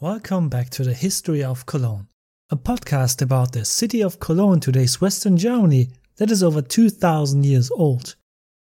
Welcome 0.00 0.48
back 0.48 0.70
to 0.70 0.84
the 0.84 0.94
History 0.94 1.42
of 1.42 1.66
Cologne, 1.66 2.06
a 2.50 2.56
podcast 2.56 3.20
about 3.20 3.50
the 3.50 3.64
city 3.64 4.00
of 4.00 4.20
Cologne, 4.20 4.60
today's 4.60 5.00
Western 5.00 5.36
Germany, 5.36 5.88
that 6.18 6.30
is 6.30 6.40
over 6.40 6.62
2000 6.62 7.44
years 7.44 7.68
old. 7.72 8.14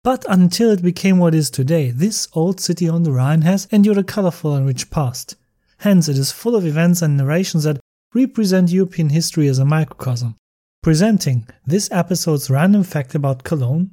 But 0.02 0.24
until 0.28 0.70
it 0.70 0.82
became 0.82 1.18
what 1.18 1.36
it 1.36 1.38
is 1.38 1.48
today, 1.48 1.92
this 1.92 2.26
old 2.32 2.58
city 2.58 2.88
on 2.88 3.04
the 3.04 3.12
Rhine 3.12 3.42
has 3.42 3.68
endured 3.70 3.98
a 3.98 4.02
colorful 4.02 4.56
and 4.56 4.66
rich 4.66 4.90
past. 4.90 5.36
Hence, 5.78 6.08
it 6.08 6.18
is 6.18 6.32
full 6.32 6.56
of 6.56 6.66
events 6.66 7.00
and 7.00 7.16
narrations 7.16 7.62
that 7.62 7.78
represent 8.12 8.72
European 8.72 9.10
history 9.10 9.46
as 9.46 9.60
a 9.60 9.64
microcosm. 9.64 10.34
Presenting 10.82 11.46
this 11.64 11.88
episode's 11.92 12.50
random 12.50 12.82
fact 12.82 13.14
about 13.14 13.44
Cologne. 13.44 13.92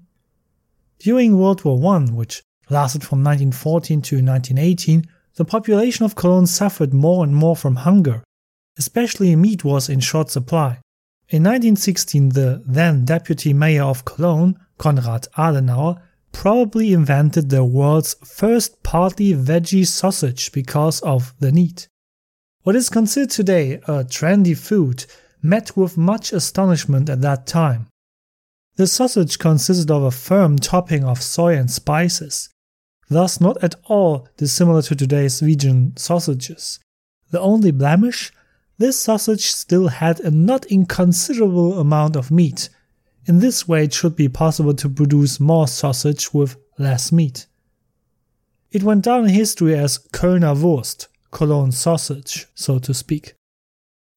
During 0.98 1.38
World 1.38 1.64
War 1.64 1.98
I, 1.98 2.00
which 2.06 2.42
lasted 2.72 3.04
from 3.04 3.24
1914 3.24 4.02
to 4.02 4.16
1918, 4.16 5.06
the 5.38 5.46
population 5.46 6.04
of 6.04 6.16
Cologne 6.16 6.48
suffered 6.48 6.94
more 6.94 7.24
and 7.24 7.36
more 7.36 7.56
from 7.56 7.78
hunger, 7.78 8.24
especially 8.78 9.36
meat 9.36 9.64
was 9.64 9.88
in 9.88 10.00
short 10.00 10.30
supply. 10.30 10.82
In 11.30 11.44
1916, 11.44 12.30
the 12.30 12.64
then 12.66 13.06
deputy 13.06 13.54
mayor 13.54 13.84
of 13.84 14.04
Cologne, 14.04 14.60
Konrad 14.80 15.28
Adenauer, 15.38 16.02
probably 16.32 16.92
invented 16.92 17.50
the 17.50 17.64
world's 17.64 18.16
first 18.24 18.82
partly 18.84 19.34
veggie 19.34 19.86
sausage 19.86 20.52
because 20.52 21.02
of 21.02 21.34
the 21.40 21.52
need. 21.52 21.86
What 22.64 22.76
is 22.76 22.90
considered 22.90 23.30
today 23.30 23.74
a 23.74 24.04
trendy 24.04 24.58
food 24.58 25.06
met 25.42 25.78
with 25.78 25.98
much 25.98 26.34
astonishment 26.34 27.10
at 27.10 27.22
that 27.22 27.46
time. 27.46 27.88
The 28.76 28.88
sausage 28.88 29.40
consisted 29.40 29.90
of 29.92 30.04
a 30.04 30.12
firm 30.12 30.58
topping 30.58 31.04
of 31.04 31.22
soy 31.22 31.56
and 31.56 31.70
spices, 31.70 32.50
thus 33.10 33.40
not 33.40 33.62
at 33.64 33.76
all 33.86 34.28
dissimilar 34.38 34.82
to 34.84 34.96
today's 34.96 35.40
vegan 35.40 35.96
sausages. 35.98 36.80
The 37.32 37.40
only 37.40 37.72
blemish? 37.72 38.32
This 38.78 39.00
sausage 39.00 39.46
still 39.46 39.88
had 39.88 40.20
a 40.20 40.32
not 40.32 40.66
inconsiderable 40.68 41.80
amount 41.80 42.16
of 42.16 42.32
meat. 42.32 42.70
In 43.26 43.40
this 43.40 43.68
way, 43.68 43.86
it 43.86 43.94
should 43.94 44.16
be 44.16 44.30
possible 44.30 44.74
to 44.76 44.90
produce 44.90 45.40
more 45.40 45.68
sausage 45.68 46.34
with 46.34 46.58
less 46.78 47.12
meat. 47.12 47.48
It 48.72 48.84
went 48.84 49.04
down 49.04 49.24
in 49.24 49.30
history 49.30 49.76
as 49.76 49.98
Kölner 49.98 50.56
Wurst, 50.56 51.08
Cologne 51.32 51.72
sausage, 51.72 52.48
so 52.54 52.80
to 52.80 52.94
speak. 52.94 53.34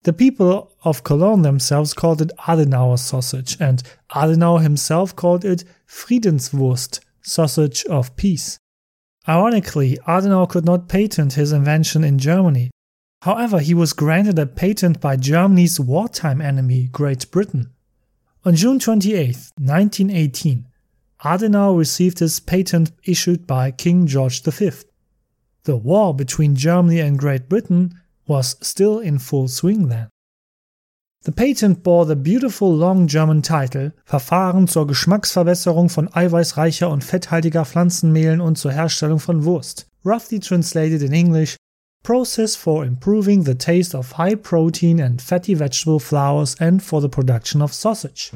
The 0.03 0.13
people 0.13 0.73
of 0.85 1.05
Cologne 1.05 1.43
themselves 1.43 1.93
called 1.93 2.23
it 2.23 2.31
Adenauer 2.47 2.99
sausage, 2.99 3.57
and 3.61 3.83
Adenauer 4.15 4.63
himself 4.63 5.15
called 5.15 5.45
it 5.45 5.65
Friedenswurst, 5.87 7.01
sausage 7.23 7.85
of 7.85 8.15
peace. 8.17 8.59
Ironically, 9.29 9.99
Adenauer 10.07 10.49
could 10.49 10.65
not 10.65 10.89
patent 10.89 11.35
his 11.35 11.53
invention 11.53 12.05
in 12.05 12.19
Germany. 12.19 12.71
However, 13.23 13.59
he 13.59 13.75
was 13.75 13.93
granted 13.93 14.39
a 14.39 14.47
patent 14.47 15.01
by 15.01 15.17
Germany's 15.17 15.79
wartime 15.79 16.41
enemy, 16.41 16.89
Great 16.91 17.31
Britain. 17.31 17.71
On 18.45 18.57
June 18.57 18.79
28, 18.79 19.37
1918, 19.59 20.67
Adenauer 21.23 21.77
received 21.77 22.21
his 22.21 22.41
patent 22.41 22.93
issued 23.05 23.47
by 23.47 23.71
King 23.71 24.07
George 24.07 24.43
V. 24.43 24.71
The 25.65 25.77
war 25.77 26.15
between 26.15 26.57
Germany 26.57 27.01
and 27.01 27.19
Great 27.19 27.49
Britain 27.49 27.93
was 28.27 28.57
still 28.63 29.01
in 29.01 29.19
full 29.19 29.49
swing 29.49 29.89
then. 29.89 30.09
The 31.23 31.33
patent 31.33 31.83
bore 31.83 32.07
the 32.07 32.17
beautiful 32.17 32.75
long 32.75 33.07
German 33.07 33.43
title 33.43 33.93
Verfahren 34.07 34.67
zur 34.67 34.87
Geschmacksverbesserung 34.87 35.91
von 35.91 36.09
eiweißreicher 36.09 36.89
und 36.89 37.05
fetthaltiger 37.05 37.67
Pflanzenmehlen 37.67 38.41
und 38.41 38.57
zur 38.57 38.73
Herstellung 38.73 39.19
von 39.19 39.45
Wurst, 39.45 39.87
roughly 40.03 40.39
translated 40.39 41.03
in 41.03 41.13
English 41.13 41.57
Process 42.03 42.57
for 42.57 42.87
improving 42.87 43.45
the 43.45 43.55
taste 43.55 43.95
of 43.95 44.17
high 44.17 44.35
protein 44.35 44.99
and 44.99 45.21
fatty 45.21 45.55
vegetable 45.55 46.01
flours 46.01 46.57
and 46.59 46.83
for 46.83 47.03
the 47.03 47.09
production 47.11 47.61
of 47.61 47.75
sausage. 47.75 48.33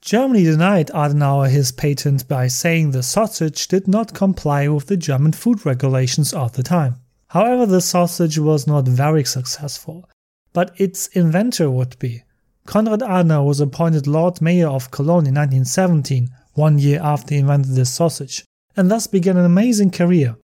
Germany 0.00 0.44
denied 0.44 0.92
Adenauer 0.94 1.48
his 1.48 1.72
patent 1.72 2.28
by 2.28 2.46
saying 2.46 2.92
the 2.92 3.02
sausage 3.02 3.66
did 3.66 3.88
not 3.88 4.14
comply 4.14 4.68
with 4.68 4.86
the 4.86 4.96
German 4.96 5.32
food 5.32 5.66
regulations 5.66 6.32
of 6.32 6.52
the 6.52 6.62
time. 6.62 6.94
However, 7.28 7.66
the 7.66 7.80
sausage 7.80 8.38
was 8.38 8.68
not 8.68 8.86
very 8.86 9.24
successful 9.24 10.08
but 10.52 10.72
its 10.78 11.06
inventor 11.08 11.70
would 11.70 11.98
be. 11.98 12.22
Konrad 12.66 13.00
Adenauer 13.00 13.46
was 13.46 13.60
appointed 13.60 14.06
Lord 14.06 14.40
Mayor 14.40 14.68
of 14.68 14.90
Cologne 14.90 15.26
in 15.26 15.34
1917, 15.34 16.28
one 16.54 16.78
year 16.78 17.00
after 17.02 17.34
he 17.34 17.40
invented 17.40 17.74
the 17.74 17.84
sausage, 17.84 18.44
and 18.76 18.90
thus 18.90 19.06
began 19.06 19.36
an 19.36 19.44
amazing 19.44 19.90
career. 19.90 20.36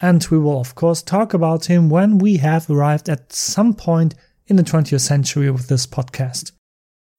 And 0.00 0.24
we 0.30 0.38
will, 0.38 0.60
of 0.60 0.74
course, 0.74 1.02
talk 1.02 1.34
about 1.34 1.66
him 1.66 1.90
when 1.90 2.18
we 2.18 2.36
have 2.36 2.70
arrived 2.70 3.08
at 3.08 3.32
some 3.32 3.74
point 3.74 4.14
in 4.46 4.56
the 4.56 4.62
20th 4.62 5.00
century 5.00 5.50
with 5.50 5.68
this 5.68 5.86
podcast. 5.86 6.52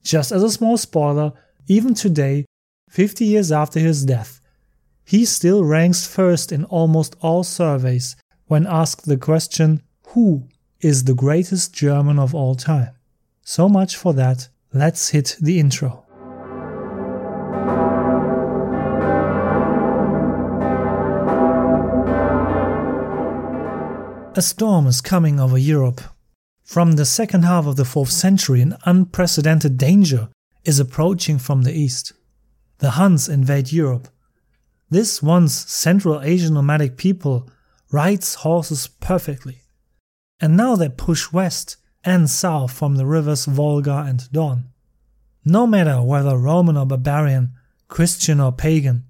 Just 0.03 0.31
as 0.31 0.41
a 0.41 0.49
small 0.49 0.77
spoiler, 0.77 1.33
even 1.67 1.93
today, 1.93 2.45
50 2.89 3.25
years 3.25 3.51
after 3.51 3.79
his 3.79 4.05
death, 4.05 4.39
he 5.05 5.25
still 5.25 5.63
ranks 5.63 6.07
first 6.07 6.51
in 6.51 6.63
almost 6.65 7.15
all 7.19 7.43
surveys 7.43 8.15
when 8.47 8.65
asked 8.65 9.05
the 9.05 9.17
question, 9.17 9.83
Who 10.09 10.47
is 10.81 11.03
the 11.03 11.13
greatest 11.13 11.73
German 11.73 12.17
of 12.17 12.33
all 12.33 12.55
time. 12.55 12.91
So 13.43 13.67
much 13.67 13.97
for 13.97 14.13
that. 14.13 14.47
Let's 14.73 15.09
hit 15.09 15.35
the 15.41 15.59
intro. 15.59 16.05
A 24.35 24.41
storm 24.41 24.87
is 24.87 25.01
coming 25.01 25.39
over 25.39 25.57
Europe. 25.57 26.01
From 26.63 26.93
the 26.93 27.05
second 27.05 27.43
half 27.43 27.65
of 27.65 27.75
the 27.75 27.83
4th 27.83 28.11
century, 28.11 28.61
an 28.61 28.77
unprecedented 28.85 29.77
danger 29.77 30.29
is 30.63 30.79
approaching 30.79 31.39
from 31.39 31.63
the 31.63 31.73
east. 31.73 32.13
The 32.77 32.91
Huns 32.91 33.27
invade 33.27 33.73
Europe. 33.73 34.07
This 34.89 35.21
once 35.21 35.53
Central 35.53 36.21
Asian 36.21 36.53
nomadic 36.53 36.95
people 36.95 37.49
rides 37.91 38.35
horses 38.35 38.87
perfectly 38.87 39.63
and 40.41 40.55
now 40.55 40.75
they 40.75 40.89
push 40.89 41.31
west 41.31 41.77
and 42.03 42.29
south 42.29 42.71
from 42.71 42.95
the 42.95 43.05
rivers 43.05 43.45
Volga 43.45 44.05
and 44.07 44.31
Don. 44.31 44.69
No 45.45 45.67
matter 45.67 46.01
whether 46.01 46.37
Roman 46.37 46.77
or 46.77 46.85
barbarian, 46.85 47.51
Christian 47.87 48.39
or 48.39 48.51
pagan, 48.51 49.05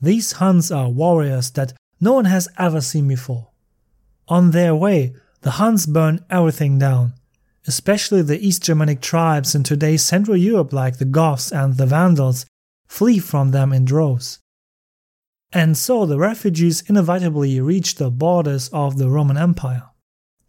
these 0.00 0.32
Huns 0.32 0.70
are 0.70 0.88
warriors 0.88 1.50
that 1.52 1.72
no 2.00 2.12
one 2.12 2.26
has 2.26 2.48
ever 2.58 2.80
seen 2.80 3.08
before. 3.08 3.48
On 4.28 4.50
their 4.50 4.74
way, 4.74 5.14
the 5.40 5.52
Huns 5.52 5.86
burn 5.86 6.24
everything 6.30 6.78
down, 6.78 7.14
especially 7.66 8.22
the 8.22 8.38
East 8.46 8.62
Germanic 8.62 9.00
tribes 9.00 9.54
in 9.54 9.62
today's 9.62 10.04
Central 10.04 10.36
Europe 10.36 10.72
like 10.72 10.98
the 10.98 11.04
Goths 11.04 11.50
and 11.50 11.76
the 11.76 11.86
Vandals 11.86 12.46
flee 12.86 13.18
from 13.18 13.50
them 13.50 13.72
in 13.72 13.84
droves. 13.84 14.38
And 15.52 15.76
so 15.76 16.04
the 16.04 16.18
refugees 16.18 16.82
inevitably 16.88 17.60
reach 17.60 17.94
the 17.94 18.10
borders 18.10 18.68
of 18.68 18.98
the 18.98 19.08
Roman 19.08 19.38
Empire. 19.38 19.84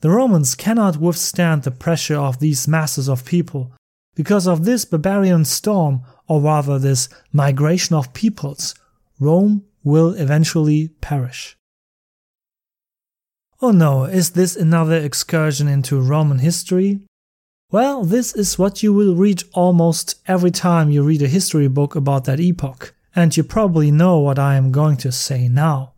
The 0.02 0.10
Romans 0.10 0.56
cannot 0.56 0.98
withstand 0.98 1.64
the 1.64 1.72
pressure 1.72 2.16
of 2.16 2.40
these 2.40 2.68
masses 2.68 3.10
of 3.10 3.26
people. 3.26 3.74
Because 4.16 4.48
of 4.48 4.64
this 4.64 4.86
barbarian 4.86 5.44
storm, 5.44 6.02
or 6.28 6.42
rather 6.42 6.80
this 6.80 7.10
migration 7.34 7.96
of 7.96 8.14
peoples, 8.14 8.76
Rome 9.20 9.66
will 9.84 10.14
eventually 10.14 10.90
perish. 11.02 11.58
Oh 13.62 13.72
no, 13.72 14.06
is 14.06 14.32
this 14.32 14.56
another 14.56 14.96
excursion 14.96 15.68
into 15.68 16.00
Roman 16.00 16.40
history? 16.40 17.02
Well, 17.72 18.06
this 18.06 18.34
is 18.34 18.58
what 18.58 18.82
you 18.82 18.94
will 18.94 19.16
read 19.16 19.44
almost 19.54 20.16
every 20.28 20.52
time 20.52 20.90
you 20.90 21.04
read 21.04 21.22
a 21.22 21.28
history 21.28 21.68
book 21.68 21.94
about 21.94 22.24
that 22.24 22.40
epoch, 22.40 22.96
and 23.16 23.36
you 23.36 23.44
probably 23.44 23.92
know 23.92 24.18
what 24.20 24.40
I 24.40 24.56
am 24.56 24.72
going 24.72 24.96
to 24.98 25.12
say 25.12 25.50
now. 25.50 25.92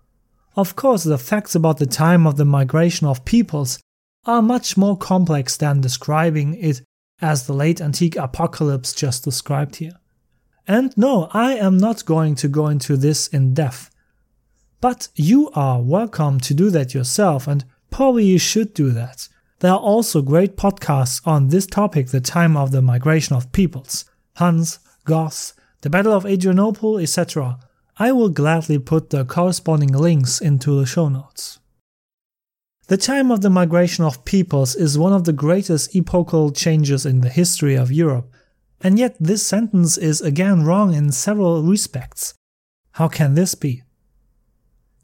Of 0.56 0.76
course, 0.76 1.04
the 1.04 1.20
facts 1.20 1.54
about 1.54 1.78
the 1.78 1.86
time 1.86 2.26
of 2.26 2.38
the 2.38 2.46
migration 2.46 3.08
of 3.08 3.26
peoples 3.26 3.80
are 4.26 4.42
much 4.42 4.78
more 4.78 4.98
complex 4.98 5.58
than 5.58 5.82
describing 5.82 6.54
it 6.56 6.82
as 7.22 7.46
the 7.46 7.54
late 7.54 7.82
antique 7.82 8.16
apocalypse 8.16 8.94
just 8.94 9.24
described 9.24 9.78
here. 9.78 9.94
And 10.68 10.96
no, 10.98 11.30
I 11.34 11.54
am 11.54 11.78
not 11.78 12.06
going 12.06 12.36
to 12.36 12.48
go 12.48 12.68
into 12.68 12.98
this 12.98 13.28
in 13.28 13.54
depth. 13.54 13.90
But 14.80 15.10
you 15.16 15.50
are 15.54 15.82
welcome 15.82 16.40
to 16.42 16.54
do 16.54 16.70
that 16.72 16.94
yourself, 16.94 17.48
and 17.48 17.66
probably 17.90 18.26
you 18.26 18.40
should 18.40 18.74
do 18.74 18.92
that. 18.92 19.28
There 19.60 19.72
are 19.72 19.80
also 19.80 20.22
great 20.22 20.58
podcasts 20.58 21.22
on 21.26 21.50
this 21.50 21.68
topic, 21.68 22.08
the 22.08 22.22
time 22.22 22.58
of 22.58 22.72
the 22.72 22.82
migration 22.82 23.36
of 23.36 23.52
peoples, 23.52 24.06
Huns, 24.36 24.80
Goths, 25.06 25.54
the 25.82 25.90
Battle 25.90 26.14
of 26.14 26.26
Adrianople, 26.26 26.98
etc. 26.98 27.60
I 27.98 28.12
will 28.12 28.30
gladly 28.30 28.80
put 28.80 29.12
the 29.12 29.26
corresponding 29.26 29.92
links 29.92 30.42
into 30.42 30.80
the 30.80 30.86
show 30.86 31.10
notes. 31.10 31.60
The 32.88 32.98
time 32.98 33.32
of 33.32 33.42
the 33.42 33.50
migration 33.50 34.04
of 34.04 34.26
peoples 34.26 34.76
is 34.76 34.98
one 34.98 35.14
of 35.14 35.24
the 35.24 35.34
greatest 35.34 35.96
epochal 35.96 36.52
changes 36.52 37.06
in 37.06 37.22
the 37.22 37.30
history 37.30 37.76
of 37.76 37.92
Europe, 37.92 38.32
and 38.82 39.00
yet 39.00 39.16
this 39.20 39.46
sentence 39.46 39.98
is 39.98 40.22
again 40.22 40.64
wrong 40.64 40.94
in 40.94 41.12
several 41.12 41.64
respects. 41.64 42.34
How 42.94 43.08
can 43.08 43.36
this 43.36 43.56
be? 43.56 43.84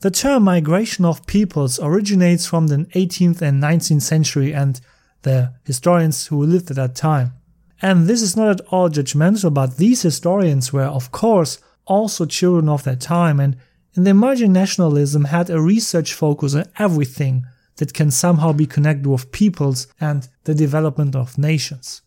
The 0.01 0.11
term 0.11 0.43
migration 0.43 1.05
of 1.05 1.25
peoples 1.25 1.79
originates 1.79 2.45
from 2.45 2.67
the 2.67 2.85
18th 2.93 3.41
and 3.41 3.63
19th 3.63 4.01
century 4.01 4.53
and 4.53 4.79
the 5.23 5.53
historians 5.65 6.27
who 6.27 6.45
lived 6.45 6.69
at 6.69 6.75
that 6.75 6.95
time. 6.95 7.33
And 7.81 8.07
this 8.07 8.21
is 8.21 8.35
not 8.35 8.49
at 8.49 8.67
all 8.67 8.89
judgmental, 8.89 9.53
but 9.53 9.77
these 9.77 10.01
historians 10.01 10.73
were, 10.73 10.83
of 10.83 11.11
course, 11.11 11.59
also 11.85 12.25
children 12.25 12.69
of 12.69 12.83
their 12.83 12.95
time, 12.95 13.39
and 13.39 13.55
in 13.95 14.03
the 14.03 14.11
emerging 14.11 14.53
nationalism 14.53 15.25
had 15.25 15.49
a 15.49 15.61
research 15.61 16.13
focus 16.13 16.53
on 16.53 16.65
everything 16.77 17.45
that 17.77 17.93
can 17.93 18.11
somehow 18.11 18.51
be 18.51 18.65
connected 18.65 19.07
with 19.07 19.31
peoples 19.31 19.87
and 19.99 20.27
the 20.43 20.53
development 20.53 21.15
of 21.15 21.37
nations. 21.37 22.01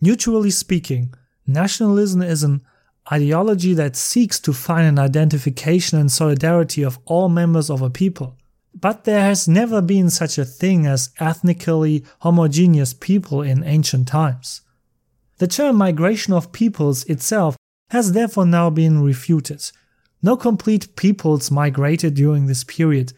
Mutually 0.00 0.50
speaking, 0.50 1.14
nationalism 1.46 2.22
is 2.22 2.42
an 2.42 2.62
ideology 3.10 3.74
that 3.74 3.96
seeks 3.96 4.38
to 4.40 4.52
find 4.52 4.86
an 4.86 4.98
identification 4.98 5.98
and 5.98 6.10
solidarity 6.10 6.82
of 6.82 6.98
all 7.04 7.28
members 7.28 7.70
of 7.70 7.82
a 7.82 7.90
people. 7.90 8.36
But 8.74 9.04
there 9.04 9.22
has 9.22 9.48
never 9.48 9.80
been 9.80 10.10
such 10.10 10.36
a 10.36 10.44
thing 10.44 10.86
as 10.86 11.10
ethnically 11.18 12.04
homogeneous 12.20 12.92
people 12.92 13.40
in 13.40 13.64
ancient 13.64 14.08
times. 14.08 14.60
The 15.38 15.46
term 15.46 15.76
migration 15.76 16.34
of 16.34 16.52
peoples 16.52 17.04
itself 17.04 17.56
has 17.90 18.12
therefore 18.12 18.46
now 18.46 18.68
been 18.68 19.02
refuted. 19.02 19.70
No 20.22 20.36
complete 20.36 20.96
peoples 20.96 21.50
migrated 21.50 22.14
during 22.14 22.46
this 22.46 22.64
period. 22.64 23.12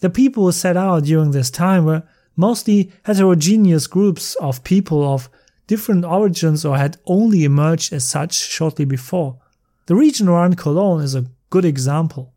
The 0.00 0.10
people 0.10 0.44
who 0.44 0.52
set 0.52 0.76
out 0.76 1.04
during 1.04 1.32
this 1.32 1.50
time 1.50 1.84
were 1.84 2.04
mostly 2.36 2.92
heterogeneous 3.04 3.86
groups 3.86 4.34
of 4.36 4.64
people 4.64 5.02
of 5.02 5.28
different 5.66 6.04
origins 6.04 6.64
or 6.64 6.78
had 6.78 6.98
only 7.06 7.44
emerged 7.44 7.92
as 7.92 8.08
such 8.08 8.34
shortly 8.34 8.84
before. 8.84 9.38
The 9.86 9.96
region 9.96 10.28
around 10.28 10.56
Cologne 10.56 11.02
is 11.02 11.14
a 11.14 11.26
good 11.50 11.64
example. 11.64 12.34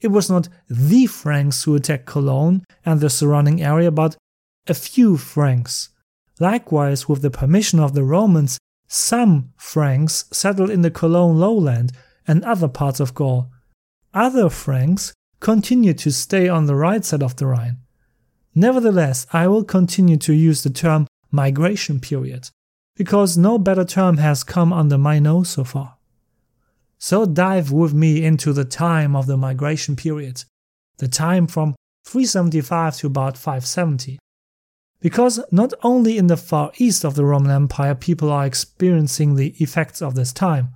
It 0.00 0.08
was 0.08 0.30
not 0.30 0.48
the 0.68 1.06
Franks 1.06 1.64
who 1.64 1.74
attacked 1.74 2.06
Cologne 2.06 2.64
and 2.84 3.00
the 3.00 3.10
surrounding 3.10 3.62
area, 3.62 3.90
but 3.90 4.16
a 4.66 4.74
few 4.74 5.16
Franks. 5.16 5.88
Likewise, 6.38 7.08
with 7.08 7.22
the 7.22 7.30
permission 7.30 7.80
of 7.80 7.94
the 7.94 8.04
Romans, 8.04 8.58
some 8.86 9.52
Franks 9.56 10.26
settled 10.32 10.70
in 10.70 10.82
the 10.82 10.90
Cologne 10.90 11.38
lowland 11.38 11.92
and 12.26 12.44
other 12.44 12.68
parts 12.68 13.00
of 13.00 13.14
Gaul. 13.14 13.50
Other 14.14 14.48
Franks 14.48 15.12
continued 15.40 15.98
to 15.98 16.10
stay 16.10 16.48
on 16.48 16.66
the 16.66 16.74
right 16.74 17.04
side 17.04 17.22
of 17.22 17.36
the 17.36 17.46
Rhine. 17.46 17.78
Nevertheless, 18.54 19.26
I 19.32 19.46
will 19.46 19.64
continue 19.64 20.16
to 20.18 20.32
use 20.32 20.62
the 20.62 20.70
term 20.70 21.06
migration 21.30 22.00
period, 22.00 22.50
because 22.96 23.38
no 23.38 23.58
better 23.58 23.84
term 23.84 24.16
has 24.16 24.42
come 24.42 24.72
under 24.72 24.98
my 24.98 25.18
nose 25.18 25.50
so 25.50 25.64
far. 25.64 25.96
So 26.98 27.26
dive 27.26 27.70
with 27.70 27.94
me 27.94 28.24
into 28.24 28.52
the 28.52 28.64
time 28.64 29.14
of 29.14 29.26
the 29.26 29.36
migration 29.36 29.94
period, 29.94 30.44
the 30.96 31.06
time 31.06 31.46
from 31.46 31.76
375 32.04 32.96
to 32.96 33.06
about 33.06 33.36
570. 33.38 34.18
Because 35.00 35.38
not 35.52 35.72
only 35.84 36.18
in 36.18 36.26
the 36.26 36.36
far 36.36 36.72
east 36.78 37.04
of 37.04 37.14
the 37.14 37.24
Roman 37.24 37.52
Empire 37.52 37.94
people 37.94 38.32
are 38.32 38.44
experiencing 38.44 39.36
the 39.36 39.54
effects 39.58 40.02
of 40.02 40.16
this 40.16 40.32
time, 40.32 40.70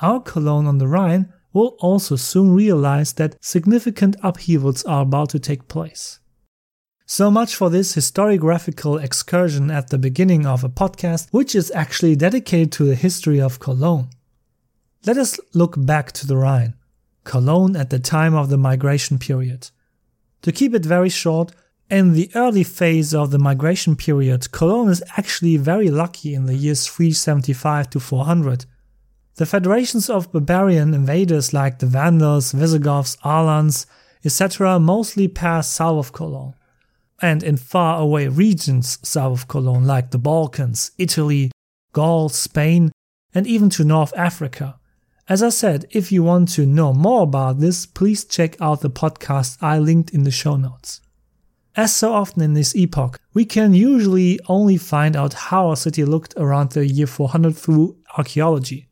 our 0.00 0.20
Cologne 0.20 0.66
on 0.66 0.78
the 0.78 0.88
Rhine 0.88 1.32
will 1.52 1.76
also 1.80 2.16
soon 2.16 2.52
realize 2.52 3.12
that 3.14 3.36
significant 3.40 4.16
upheavals 4.22 4.84
are 4.84 5.02
about 5.02 5.30
to 5.30 5.38
take 5.38 5.68
place. 5.68 6.20
So 7.06 7.30
much 7.30 7.54
for 7.54 7.68
this 7.68 7.94
historiographical 7.94 9.02
excursion 9.02 9.70
at 9.70 9.90
the 9.90 9.98
beginning 9.98 10.46
of 10.46 10.64
a 10.64 10.68
podcast, 10.68 11.28
which 11.30 11.54
is 11.54 11.70
actually 11.72 12.16
dedicated 12.16 12.72
to 12.72 12.84
the 12.84 12.94
history 12.94 13.40
of 13.40 13.58
Cologne. 13.58 14.08
Let 15.04 15.18
us 15.18 15.38
look 15.52 15.74
back 15.76 16.12
to 16.12 16.26
the 16.26 16.36
Rhine, 16.36 16.74
Cologne 17.24 17.76
at 17.76 17.90
the 17.90 17.98
time 17.98 18.34
of 18.34 18.48
the 18.48 18.56
migration 18.56 19.18
period. 19.18 19.70
To 20.42 20.52
keep 20.52 20.74
it 20.74 20.86
very 20.86 21.08
short, 21.08 21.52
in 21.90 22.14
the 22.14 22.30
early 22.34 22.64
phase 22.64 23.12
of 23.12 23.30
the 23.30 23.38
migration 23.38 23.96
period, 23.96 24.50
Cologne 24.50 24.88
is 24.88 25.04
actually 25.18 25.58
very 25.58 25.90
lucky 25.90 26.34
in 26.34 26.46
the 26.46 26.54
years 26.54 26.86
375 26.86 27.90
to 27.90 28.00
400. 28.00 28.64
The 29.36 29.46
federations 29.46 30.10
of 30.10 30.30
barbarian 30.30 30.92
invaders 30.92 31.54
like 31.54 31.78
the 31.78 31.86
Vandals, 31.86 32.52
Visigoths, 32.52 33.16
Alans, 33.24 33.86
etc. 34.24 34.78
mostly 34.78 35.26
pass 35.26 35.68
south 35.68 35.98
of 35.98 36.12
Cologne. 36.12 36.54
And 37.20 37.42
in 37.42 37.56
faraway 37.56 38.28
regions 38.28 38.98
south 39.02 39.32
of 39.32 39.48
Cologne 39.48 39.86
like 39.86 40.10
the 40.10 40.18
Balkans, 40.18 40.90
Italy, 40.98 41.50
Gaul, 41.92 42.28
Spain, 42.28 42.92
and 43.34 43.46
even 43.46 43.70
to 43.70 43.84
North 43.84 44.12
Africa. 44.16 44.78
As 45.28 45.42
I 45.42 45.48
said, 45.48 45.86
if 45.90 46.12
you 46.12 46.22
want 46.22 46.50
to 46.50 46.66
know 46.66 46.92
more 46.92 47.22
about 47.22 47.58
this, 47.58 47.86
please 47.86 48.24
check 48.24 48.60
out 48.60 48.82
the 48.82 48.90
podcast 48.90 49.56
I 49.62 49.78
linked 49.78 50.10
in 50.10 50.24
the 50.24 50.30
show 50.30 50.56
notes. 50.56 51.00
As 51.74 51.94
so 51.94 52.12
often 52.12 52.42
in 52.42 52.52
this 52.52 52.76
epoch, 52.76 53.18
we 53.32 53.46
can 53.46 53.72
usually 53.72 54.38
only 54.46 54.76
find 54.76 55.16
out 55.16 55.32
how 55.32 55.70
a 55.70 55.76
city 55.76 56.04
looked 56.04 56.34
around 56.36 56.72
the 56.72 56.86
year 56.86 57.06
400 57.06 57.56
through 57.56 57.96
archaeology. 58.18 58.88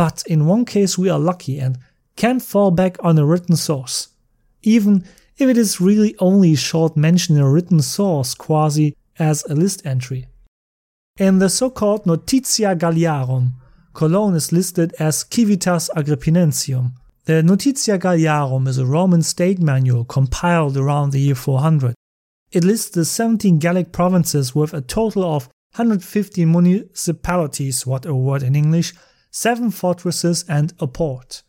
But 0.00 0.22
in 0.26 0.46
one 0.46 0.64
case 0.64 0.96
we 0.96 1.10
are 1.10 1.18
lucky 1.18 1.58
and 1.58 1.76
can 2.16 2.40
fall 2.40 2.70
back 2.70 2.96
on 3.04 3.18
a 3.18 3.26
written 3.26 3.54
source, 3.54 4.08
even 4.62 5.04
if 5.36 5.46
it 5.46 5.58
is 5.58 5.78
really 5.78 6.16
only 6.20 6.54
a 6.54 6.56
short 6.56 6.96
mention 6.96 7.36
in 7.36 7.42
a 7.42 7.50
written 7.50 7.82
source 7.82 8.32
quasi 8.32 8.96
as 9.18 9.44
a 9.44 9.54
list 9.54 9.84
entry. 9.84 10.24
In 11.18 11.38
the 11.38 11.50
so-called 11.50 12.06
Notitia 12.06 12.76
Galliarum, 12.76 13.52
Cologne 13.92 14.36
is 14.36 14.52
listed 14.52 14.94
as 14.98 15.26
Civitas 15.30 15.90
Agrippinensium. 15.94 16.92
The 17.26 17.42
Notitia 17.42 17.98
Galliarum 17.98 18.66
is 18.68 18.78
a 18.78 18.86
Roman 18.86 19.22
state 19.22 19.60
manual 19.60 20.06
compiled 20.06 20.78
around 20.78 21.10
the 21.10 21.20
year 21.20 21.34
400. 21.34 21.94
It 22.52 22.64
lists 22.64 22.88
the 22.88 23.04
17 23.04 23.58
Gallic 23.58 23.92
provinces 23.92 24.54
with 24.54 24.72
a 24.72 24.80
total 24.80 25.24
of 25.24 25.50
150 25.76 26.46
municipalities, 26.46 27.86
what 27.86 28.06
a 28.06 28.14
word 28.14 28.42
in 28.42 28.56
English, 28.56 28.94
7 29.30 29.70
fortresses 29.70 30.44
and 30.48 30.72
a 30.80 30.86
port. 30.86 31.42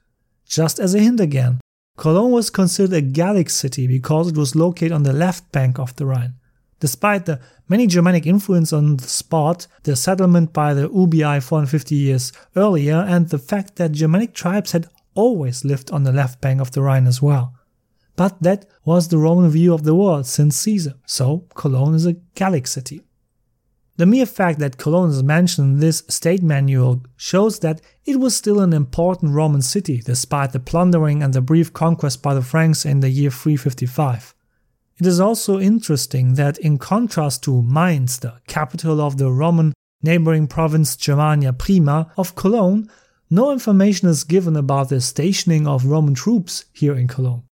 Just 0.45 0.79
as 0.79 0.93
a 0.93 0.99
hint 0.99 1.19
again, 1.19 1.59
Cologne 1.97 2.31
was 2.31 2.49
considered 2.49 2.95
a 2.95 3.01
Gallic 3.01 3.49
city 3.49 3.87
because 3.87 4.29
it 4.29 4.37
was 4.37 4.55
located 4.55 4.91
on 4.91 5.03
the 5.03 5.13
left 5.13 5.51
bank 5.51 5.79
of 5.79 5.95
the 5.95 6.05
Rhine. 6.05 6.35
Despite 6.79 7.25
the 7.25 7.39
many 7.69 7.85
Germanic 7.85 8.25
influence 8.25 8.73
on 8.73 8.97
the 8.97 9.07
spot, 9.07 9.67
the 9.83 9.95
settlement 9.95 10.51
by 10.51 10.73
the 10.73 10.89
Ubii 10.89 11.43
450 11.43 11.95
years 11.95 12.33
earlier, 12.55 13.05
and 13.07 13.29
the 13.29 13.37
fact 13.37 13.75
that 13.75 13.91
Germanic 13.91 14.33
tribes 14.33 14.71
had 14.71 14.87
always 15.13 15.63
lived 15.63 15.91
on 15.91 16.03
the 16.03 16.11
left 16.11 16.41
bank 16.41 16.59
of 16.59 16.71
the 16.71 16.81
Rhine 16.81 17.05
as 17.05 17.21
well. 17.21 17.53
But 18.15 18.41
that 18.41 18.65
was 18.83 19.07
the 19.07 19.17
Roman 19.17 19.49
view 19.49 19.73
of 19.73 19.83
the 19.83 19.95
world 19.95 20.25
since 20.25 20.57
Caesar, 20.57 20.95
so 21.05 21.45
Cologne 21.55 21.95
is 21.95 22.05
a 22.05 22.17
Gallic 22.35 22.67
city. 22.67 23.01
The 24.01 24.07
mere 24.07 24.25
fact 24.25 24.57
that 24.57 24.79
Cologne 24.79 25.11
is 25.11 25.21
mentioned 25.21 25.75
in 25.75 25.79
this 25.79 26.01
state 26.07 26.41
manual 26.41 27.03
shows 27.17 27.59
that 27.59 27.81
it 28.03 28.19
was 28.19 28.35
still 28.35 28.59
an 28.59 28.73
important 28.73 29.35
Roman 29.35 29.61
city 29.61 29.99
despite 30.03 30.53
the 30.53 30.59
plundering 30.59 31.21
and 31.21 31.35
the 31.35 31.39
brief 31.39 31.71
conquest 31.71 32.23
by 32.23 32.33
the 32.33 32.41
Franks 32.41 32.83
in 32.83 33.01
the 33.01 33.11
year 33.11 33.29
355. 33.29 34.33
It 34.97 35.05
is 35.05 35.19
also 35.19 35.59
interesting 35.59 36.33
that 36.33 36.57
in 36.57 36.79
contrast 36.79 37.43
to 37.43 37.61
Mainz, 37.61 38.17
the 38.17 38.41
capital 38.47 38.99
of 38.99 39.17
the 39.17 39.31
Roman 39.31 39.71
neighboring 40.01 40.47
province 40.47 40.95
Germania 40.95 41.53
Prima 41.53 42.11
of 42.17 42.33
Cologne, 42.33 42.89
no 43.29 43.51
information 43.51 44.09
is 44.09 44.23
given 44.23 44.55
about 44.55 44.89
the 44.89 44.99
stationing 44.99 45.67
of 45.67 45.85
Roman 45.85 46.15
troops 46.15 46.65
here 46.73 46.95
in 46.95 47.07
Cologne. 47.07 47.43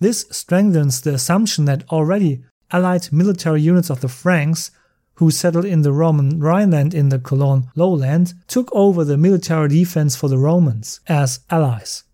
This 0.00 0.24
strengthens 0.30 1.02
the 1.02 1.12
assumption 1.12 1.66
that 1.66 1.86
already 1.90 2.44
allied 2.70 3.12
military 3.12 3.60
units 3.60 3.90
of 3.90 4.00
the 4.00 4.08
Franks, 4.08 4.70
who 5.16 5.30
settled 5.30 5.64
in 5.64 5.82
the 5.82 5.92
Roman 5.92 6.40
Rhineland 6.40 6.94
in 6.94 7.08
the 7.08 7.18
Cologne 7.18 7.70
lowland, 7.74 8.34
took 8.46 8.68
over 8.72 9.04
the 9.04 9.16
military 9.16 9.68
defense 9.68 10.14
for 10.16 10.28
the 10.28 10.38
Romans 10.38 11.00
as 11.08 11.40
allies. 11.50 12.04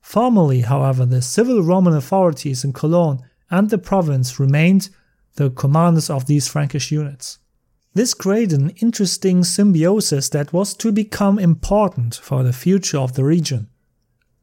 Formally, 0.00 0.60
however, 0.60 1.04
the 1.04 1.20
civil 1.20 1.62
Roman 1.62 1.94
authorities 1.94 2.64
in 2.64 2.72
Cologne 2.72 3.20
and 3.50 3.70
the 3.70 3.78
province 3.78 4.38
remained 4.38 4.90
the 5.36 5.50
commanders 5.50 6.10
of 6.10 6.26
these 6.26 6.48
Frankish 6.48 6.90
units. 6.90 7.38
This 7.94 8.14
created 8.14 8.60
an 8.60 8.70
interesting 8.80 9.42
symbiosis 9.44 10.28
that 10.30 10.52
was 10.52 10.74
to 10.74 10.92
become 10.92 11.38
important 11.38 12.14
for 12.14 12.42
the 12.42 12.52
future 12.52 12.98
of 12.98 13.14
the 13.14 13.24
region. 13.24 13.68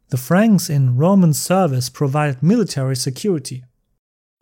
The 0.10 0.18
Franks 0.18 0.70
in 0.70 0.98
Roman 0.98 1.34
service 1.34 1.90
provided 1.90 2.44
military 2.44 2.96
security. 2.96 3.64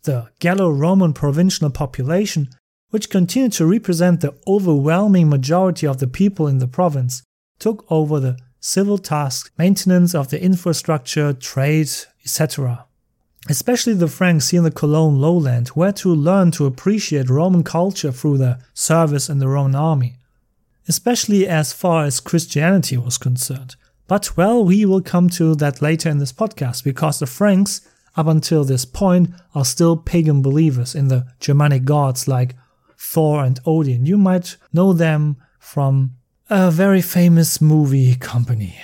The 0.02 0.30
Gallo-Roman 0.40 1.12
provincial 1.12 1.70
population, 1.70 2.48
which 2.94 3.10
continued 3.10 3.50
to 3.50 3.66
represent 3.66 4.20
the 4.20 4.32
overwhelming 4.46 5.28
majority 5.28 5.84
of 5.84 5.98
the 5.98 6.06
people 6.06 6.46
in 6.46 6.58
the 6.58 6.68
province, 6.68 7.24
took 7.58 7.84
over 7.90 8.20
the 8.20 8.38
civil 8.60 8.98
tasks, 8.98 9.50
maintenance 9.58 10.14
of 10.14 10.30
the 10.30 10.40
infrastructure, 10.40 11.32
trade, 11.32 11.90
etc. 12.22 12.86
Especially 13.48 13.94
the 13.94 14.06
Franks 14.06 14.52
in 14.52 14.62
the 14.62 14.70
Cologne 14.70 15.20
lowland 15.20 15.72
were 15.74 15.90
to 15.90 16.14
learn 16.14 16.52
to 16.52 16.66
appreciate 16.66 17.28
Roman 17.28 17.64
culture 17.64 18.12
through 18.12 18.38
their 18.38 18.60
service 18.74 19.28
in 19.28 19.40
the 19.40 19.48
Roman 19.48 19.74
army, 19.74 20.14
especially 20.86 21.48
as 21.48 21.72
far 21.72 22.04
as 22.04 22.20
Christianity 22.20 22.96
was 22.96 23.18
concerned. 23.18 23.74
But 24.06 24.36
well, 24.36 24.64
we 24.64 24.84
will 24.84 25.02
come 25.02 25.28
to 25.30 25.56
that 25.56 25.82
later 25.82 26.10
in 26.10 26.18
this 26.18 26.32
podcast 26.32 26.84
because 26.84 27.18
the 27.18 27.26
Franks 27.26 27.80
up 28.16 28.26
until 28.26 28.64
this 28.64 28.84
point, 28.84 29.30
are 29.54 29.64
still 29.64 29.96
pagan 29.96 30.42
believers 30.42 30.94
in 30.94 31.08
the 31.08 31.26
Germanic 31.40 31.84
gods 31.84 32.28
like 32.28 32.54
Thor 33.12 33.44
and 33.44 33.60
Odin. 33.66 34.06
You 34.06 34.18
might 34.18 34.56
know 34.72 34.92
them 34.92 35.36
from 35.58 36.16
a 36.48 36.70
very 36.70 37.02
famous 37.02 37.60
movie 37.60 38.14
company. 38.16 38.76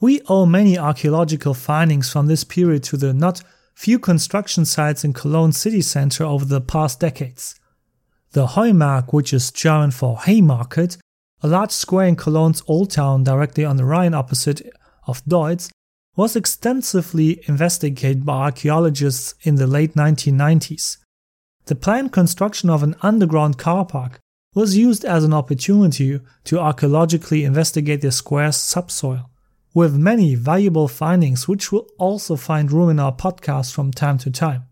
We 0.00 0.20
owe 0.28 0.46
many 0.46 0.78
archaeological 0.78 1.54
findings 1.54 2.12
from 2.12 2.26
this 2.26 2.44
period 2.44 2.84
to 2.84 2.96
the 2.96 3.12
not 3.12 3.42
few 3.74 3.98
construction 3.98 4.64
sites 4.64 5.04
in 5.04 5.12
Cologne 5.12 5.52
city 5.52 5.82
center 5.82 6.24
over 6.24 6.44
the 6.44 6.60
past 6.60 7.00
decades. 7.00 7.58
The 8.32 8.48
Heumarkt, 8.48 9.12
which 9.12 9.32
is 9.32 9.50
German 9.50 9.90
for 9.90 10.18
Haymarket, 10.18 10.98
a 11.42 11.48
large 11.48 11.70
square 11.70 12.06
in 12.06 12.16
Cologne's 12.16 12.62
Old 12.66 12.90
Town 12.90 13.24
directly 13.24 13.64
on 13.64 13.76
the 13.76 13.84
Rhine 13.84 14.14
opposite 14.14 14.62
of 15.06 15.24
Deutz, 15.24 15.70
was 16.14 16.36
extensively 16.36 17.42
investigated 17.48 18.26
by 18.26 18.44
archaeologists 18.44 19.34
in 19.42 19.54
the 19.54 19.66
late 19.66 19.94
1990s. 19.94 20.98
The 21.68 21.74
planned 21.74 22.12
construction 22.12 22.70
of 22.70 22.82
an 22.82 22.94
underground 23.02 23.58
car 23.58 23.84
park 23.84 24.20
was 24.54 24.78
used 24.78 25.04
as 25.04 25.22
an 25.22 25.34
opportunity 25.34 26.18
to 26.44 26.58
archaeologically 26.58 27.44
investigate 27.44 28.00
the 28.00 28.10
square's 28.10 28.56
subsoil, 28.56 29.28
with 29.74 29.94
many 29.94 30.34
valuable 30.34 30.88
findings 30.88 31.46
which 31.46 31.70
will 31.70 31.86
also 31.98 32.36
find 32.36 32.72
room 32.72 32.88
in 32.88 32.98
our 32.98 33.12
podcast 33.12 33.74
from 33.74 33.92
time 33.92 34.16
to 34.16 34.30
time. 34.30 34.64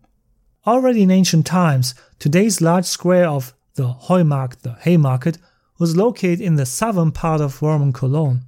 Already 0.65 1.03
in 1.03 1.11
ancient 1.11 1.45
times, 1.45 1.93
today's 2.17 2.61
large 2.61 2.85
square 2.85 3.27
of 3.27 3.53
the 3.75 3.93
Heumarkt, 3.93 4.63
the 4.63 4.73
Haymarket, 4.81 5.37
was 5.77 5.95
located 5.95 6.41
in 6.41 6.55
the 6.55 6.65
southern 6.65 7.11
part 7.11 7.41
of 7.41 7.61
Roman 7.61 7.93
Cologne. 7.93 8.41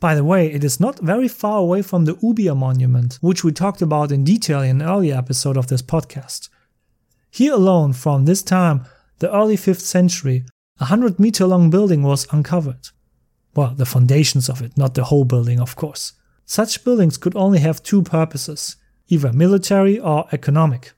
By 0.00 0.16
the 0.16 0.24
way, 0.24 0.50
it 0.50 0.64
is 0.64 0.80
not 0.80 0.98
very 0.98 1.28
far 1.28 1.60
away 1.60 1.82
from 1.82 2.06
the 2.06 2.16
Ubier 2.16 2.56
monument, 2.56 3.18
which 3.20 3.44
we 3.44 3.52
talked 3.52 3.82
about 3.82 4.10
in 4.10 4.24
detail 4.24 4.62
in 4.62 4.80
an 4.80 4.88
earlier 4.88 5.14
episode 5.14 5.56
of 5.56 5.68
this 5.68 5.80
podcast. 5.80 6.48
Here 7.30 7.52
alone, 7.52 7.92
from 7.92 8.24
this 8.24 8.42
time, 8.42 8.84
the 9.18 9.32
early 9.34 9.56
5th 9.56 9.80
century, 9.80 10.44
a 10.80 10.84
100 10.84 11.18
meter 11.18 11.46
long 11.46 11.70
building 11.70 12.02
was 12.02 12.26
uncovered. 12.32 12.88
Well, 13.54 13.74
the 13.74 13.86
foundations 13.86 14.48
of 14.48 14.62
it, 14.62 14.76
not 14.76 14.94
the 14.94 15.04
whole 15.04 15.24
building, 15.24 15.60
of 15.60 15.76
course. 15.76 16.12
Such 16.44 16.84
buildings 16.84 17.18
could 17.18 17.36
only 17.36 17.58
have 17.58 17.82
two 17.82 18.02
purposes 18.02 18.76
either 19.10 19.32
military 19.32 19.98
or 19.98 20.26
economic. 20.32 20.92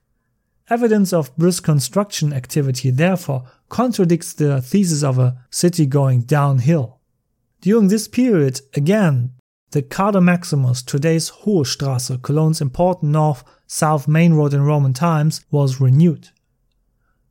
Evidence 0.68 1.12
of 1.12 1.34
brisk 1.36 1.64
construction 1.64 2.32
activity, 2.32 2.90
therefore, 2.90 3.44
contradicts 3.68 4.32
the 4.32 4.60
thesis 4.60 5.02
of 5.02 5.18
a 5.18 5.36
city 5.50 5.86
going 5.86 6.22
downhill. 6.22 7.00
During 7.60 7.88
this 7.88 8.08
period, 8.08 8.60
again, 8.74 9.32
the 9.72 9.82
Cardo 9.82 10.20
Maximus, 10.20 10.82
today's 10.82 11.30
Hohe 11.30 11.64
Straße, 11.64 12.20
Cologne's 12.22 12.60
important 12.60 13.12
north-south 13.12 14.08
main 14.08 14.34
road 14.34 14.52
in 14.52 14.62
Roman 14.62 14.92
times, 14.92 15.44
was 15.50 15.80
renewed. 15.80 16.30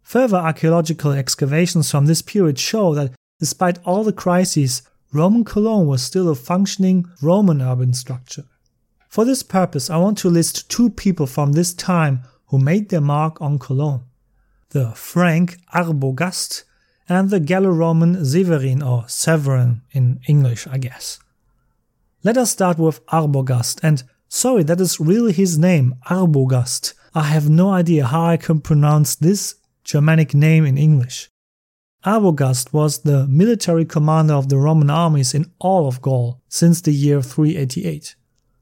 Further 0.03 0.37
archaeological 0.37 1.11
excavations 1.11 1.91
from 1.91 2.05
this 2.05 2.21
period 2.21 2.57
show 2.57 2.95
that 2.95 3.11
despite 3.39 3.83
all 3.83 4.05
the 4.05 4.13
crises, 4.13 4.83
Roman 5.11 5.43
Cologne 5.43 5.85
was 5.85 6.01
still 6.01 6.29
a 6.29 6.35
functioning 6.35 7.05
Roman 7.21 7.61
urban 7.61 7.93
structure. 7.93 8.45
For 9.09 9.25
this 9.25 9.43
purpose, 9.43 9.89
I 9.89 9.97
want 9.97 10.17
to 10.19 10.29
list 10.29 10.69
two 10.69 10.89
people 10.89 11.27
from 11.27 11.51
this 11.51 11.73
time 11.73 12.21
who 12.47 12.57
made 12.57 12.89
their 12.89 13.01
mark 13.01 13.41
on 13.41 13.59
Cologne. 13.59 14.05
The 14.69 14.91
Frank 14.91 15.57
Arbogast 15.73 16.63
and 17.09 17.31
the 17.31 17.39
Gallo-Roman 17.39 18.23
Severin 18.23 18.81
or 18.81 19.03
Severin 19.09 19.81
in 19.91 20.21
English, 20.27 20.67
I 20.67 20.77
guess. 20.77 21.19
Let 22.21 22.37
us 22.37 22.51
start 22.51 22.77
with 22.77 23.05
Arbogast 23.05 23.79
and 23.81 24.03
sorry, 24.27 24.63
that 24.63 24.81
is 24.81 24.99
really 24.99 25.31
his 25.31 25.57
name, 25.57 25.95
Arbogast. 26.09 26.93
I 27.15 27.23
have 27.23 27.49
no 27.49 27.71
idea 27.71 28.07
how 28.07 28.25
I 28.25 28.35
can 28.35 28.59
pronounce 28.59 29.15
this 29.15 29.55
Germanic 29.85 30.33
name 30.33 30.65
in 30.65 30.77
English. 30.77 31.29
Arbogast 32.05 32.73
was 32.73 32.99
the 33.03 33.25
military 33.27 33.85
commander 33.85 34.33
of 34.33 34.49
the 34.49 34.57
Roman 34.57 34.89
armies 34.89 35.33
in 35.33 35.49
all 35.59 35.87
of 35.87 36.01
Gaul 36.01 36.41
since 36.49 36.81
the 36.81 36.91
year 36.91 37.21
388, 37.21 38.15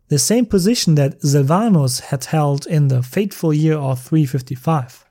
the 0.10 0.20
same 0.20 0.46
position 0.46 0.94
that 0.94 1.20
Silvanus 1.24 2.00
had 2.00 2.26
held 2.26 2.68
in 2.68 2.90
the 2.90 3.02
fateful 3.02 3.56
year 3.56 3.78
of 3.78 4.00
355. 4.00 5.04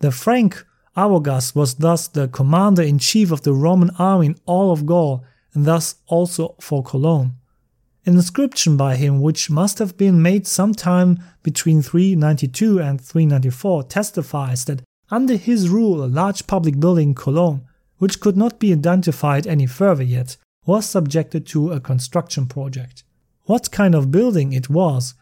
The 0.00 0.12
Frank 0.12 0.66
Arbogast 0.94 1.56
was 1.56 1.76
thus 1.76 2.08
the 2.08 2.28
commander 2.28 2.82
in 2.82 2.98
chief 2.98 3.30
of 3.30 3.40
the 3.40 3.54
Roman 3.54 3.88
army 3.98 4.26
in 4.26 4.36
all 4.44 4.70
of 4.70 4.84
Gaul 4.84 5.24
and 5.54 5.64
thus 5.64 5.94
also 6.08 6.56
for 6.60 6.82
Cologne. 6.82 7.32
An 8.06 8.14
inscription 8.14 8.76
by 8.76 8.94
him, 8.94 9.20
which 9.20 9.50
must 9.50 9.80
have 9.80 9.96
been 9.96 10.22
made 10.22 10.46
sometime 10.46 11.18
between 11.42 11.82
392 11.82 12.78
and 12.78 13.00
394, 13.00 13.82
testifies 13.82 14.64
that 14.66 14.82
under 15.10 15.34
his 15.34 15.68
rule, 15.68 16.04
a 16.04 16.06
large 16.06 16.46
public 16.46 16.78
building 16.78 17.08
in 17.08 17.14
Cologne, 17.16 17.66
which 17.98 18.20
could 18.20 18.36
not 18.36 18.60
be 18.60 18.72
identified 18.72 19.46
any 19.46 19.66
further 19.66 20.04
yet, 20.04 20.36
was 20.64 20.86
subjected 20.86 21.46
to 21.46 21.72
a 21.72 21.80
construction 21.80 22.46
project. 22.46 23.02
What 23.44 23.72
kind 23.72 23.94
of 23.94 24.12
building 24.12 24.52
it 24.52 24.70
was? 24.70 25.14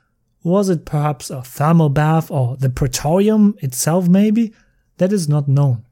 Was 0.42 0.68
it 0.68 0.84
perhaps 0.84 1.30
a 1.30 1.42
thermal 1.42 1.88
bath 1.88 2.30
or 2.30 2.58
the 2.58 2.68
Praetorium 2.68 3.54
itself, 3.60 4.08
maybe? 4.08 4.52
That 4.98 5.12
is 5.12 5.26
not 5.26 5.48
known. 5.48 5.86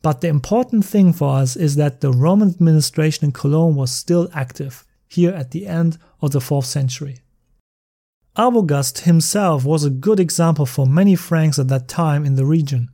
But 0.00 0.22
the 0.22 0.28
important 0.28 0.86
thing 0.86 1.12
for 1.12 1.36
us 1.36 1.54
is 1.54 1.76
that 1.76 2.00
the 2.00 2.12
Roman 2.12 2.48
administration 2.48 3.26
in 3.26 3.32
Cologne 3.32 3.74
was 3.74 3.92
still 3.92 4.30
active, 4.34 4.86
here 5.08 5.32
at 5.32 5.50
the 5.50 5.66
end 5.66 5.98
of 6.20 6.32
the 6.32 6.38
4th 6.38 6.64
century. 6.64 7.20
Arbogast 8.36 9.00
himself 9.00 9.64
was 9.64 9.84
a 9.84 9.90
good 9.90 10.18
example 10.18 10.66
for 10.66 10.86
many 10.86 11.14
Franks 11.14 11.58
at 11.58 11.68
that 11.68 11.86
time 11.86 12.24
in 12.24 12.34
the 12.34 12.44
region. 12.44 12.90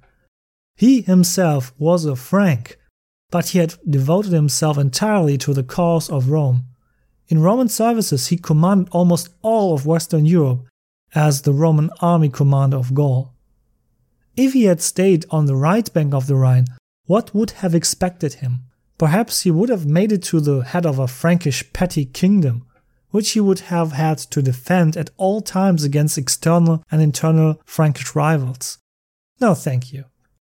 He 0.76 1.02
himself 1.02 1.72
was 1.78 2.04
a 2.04 2.14
Frank, 2.16 2.78
but 3.30 3.48
he 3.48 3.58
had 3.58 3.74
devoted 3.88 4.32
himself 4.32 4.76
entirely 4.76 5.38
to 5.38 5.54
the 5.54 5.62
cause 5.62 6.10
of 6.10 6.28
Rome. 6.28 6.64
In 7.28 7.40
Roman 7.40 7.68
services, 7.68 8.26
he 8.26 8.36
commanded 8.36 8.88
almost 8.92 9.30
all 9.40 9.72
of 9.72 9.86
Western 9.86 10.26
Europe 10.26 10.66
as 11.14 11.42
the 11.42 11.52
Roman 11.52 11.90
army 12.00 12.28
commander 12.28 12.76
of 12.76 12.92
Gaul. 12.92 13.32
If 14.36 14.52
he 14.52 14.64
had 14.64 14.80
stayed 14.80 15.24
on 15.30 15.46
the 15.46 15.56
right 15.56 15.90
bank 15.92 16.12
of 16.12 16.26
the 16.26 16.34
Rhine, 16.34 16.66
what 17.06 17.34
would 17.34 17.52
have 17.62 17.74
expected 17.74 18.34
him? 18.34 18.64
Perhaps 19.00 19.40
he 19.42 19.50
would 19.50 19.70
have 19.70 19.86
made 19.86 20.12
it 20.12 20.22
to 20.24 20.38
the 20.40 20.60
head 20.60 20.86
of 20.86 21.00
a 21.00 21.08
Frankish 21.08 21.72
petty 21.72 22.04
kingdom, 22.04 22.66
which 23.10 23.30
he 23.32 23.40
would 23.40 23.60
have 23.74 23.92
had 23.92 24.18
to 24.18 24.40
defend 24.40 24.96
at 24.96 25.10
all 25.16 25.40
times 25.40 25.82
against 25.82 26.18
external 26.18 26.84
and 26.92 27.02
internal 27.02 27.60
Frankish 27.64 28.14
rivals. 28.14 28.78
No, 29.40 29.54
thank 29.54 29.92
you 29.92 30.04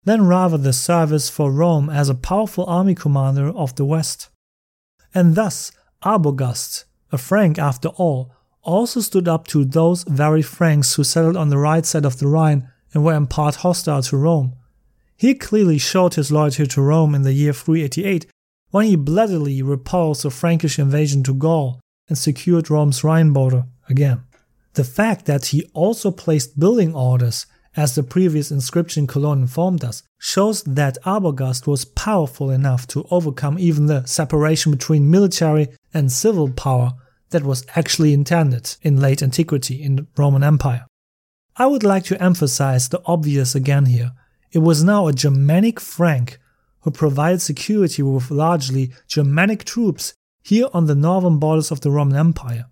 then 0.03 0.25
rather 0.25 0.57
the 0.57 0.73
service 0.73 1.29
for 1.29 1.51
Rome 1.51 1.89
as 1.89 2.09
a 2.09 2.15
powerful 2.15 2.65
army 2.65 2.95
commander 2.95 3.49
of 3.49 3.75
the 3.75 3.85
West. 3.85 4.29
And 5.13 5.35
thus, 5.35 5.71
Arbogast, 6.03 6.85
a 7.11 7.17
Frank 7.17 7.59
after 7.59 7.89
all, 7.89 8.31
also 8.63 8.99
stood 8.99 9.27
up 9.27 9.47
to 9.47 9.65
those 9.65 10.03
very 10.03 10.41
Franks 10.41 10.95
who 10.95 11.03
settled 11.03 11.37
on 11.37 11.49
the 11.49 11.57
right 11.57 11.85
side 11.85 12.05
of 12.05 12.17
the 12.17 12.27
Rhine 12.27 12.69
and 12.93 13.03
were 13.03 13.13
in 13.13 13.27
part 13.27 13.55
hostile 13.55 14.01
to 14.03 14.17
Rome. 14.17 14.53
He 15.15 15.35
clearly 15.35 15.77
showed 15.77 16.15
his 16.15 16.31
loyalty 16.31 16.65
to 16.65 16.81
Rome 16.81 17.13
in 17.13 17.21
the 17.21 17.33
year 17.33 17.53
388 17.53 18.25
when 18.71 18.85
he 18.85 18.95
bloodily 18.95 19.61
repulsed 19.61 20.25
a 20.25 20.29
Frankish 20.29 20.79
invasion 20.79 21.23
to 21.23 21.33
Gaul 21.33 21.79
and 22.09 22.17
secured 22.17 22.69
Rome's 22.69 23.03
Rhine 23.03 23.31
border 23.31 23.65
again. 23.87 24.23
The 24.73 24.83
fact 24.83 25.25
that 25.25 25.47
he 25.47 25.69
also 25.73 26.11
placed 26.11 26.59
building 26.59 26.95
orders 26.95 27.45
as 27.75 27.95
the 27.95 28.03
previous 28.03 28.51
inscription 28.51 29.07
Cologne 29.07 29.41
informed 29.41 29.83
us, 29.83 30.03
shows 30.19 30.63
that 30.63 30.97
Arbogast 31.05 31.67
was 31.67 31.85
powerful 31.85 32.49
enough 32.49 32.85
to 32.87 33.07
overcome 33.09 33.57
even 33.57 33.85
the 33.85 34.05
separation 34.05 34.71
between 34.71 35.09
military 35.09 35.69
and 35.93 36.11
civil 36.11 36.49
power 36.51 36.93
that 37.29 37.43
was 37.43 37.65
actually 37.75 38.13
intended 38.13 38.75
in 38.81 38.99
late 38.99 39.23
antiquity 39.23 39.81
in 39.81 39.95
the 39.95 40.07
Roman 40.17 40.43
Empire. 40.43 40.85
I 41.55 41.67
would 41.67 41.83
like 41.83 42.03
to 42.05 42.21
emphasize 42.21 42.89
the 42.89 43.01
obvious 43.05 43.55
again 43.55 43.85
here. 43.85 44.11
It 44.51 44.59
was 44.59 44.83
now 44.83 45.07
a 45.07 45.13
Germanic 45.13 45.79
Frank 45.79 46.39
who 46.81 46.91
provided 46.91 47.41
security 47.41 48.01
with 48.01 48.31
largely 48.31 48.91
Germanic 49.07 49.63
troops 49.63 50.13
here 50.43 50.67
on 50.73 50.85
the 50.85 50.95
northern 50.95 51.37
borders 51.37 51.71
of 51.71 51.81
the 51.81 51.91
Roman 51.91 52.17
Empire. 52.17 52.65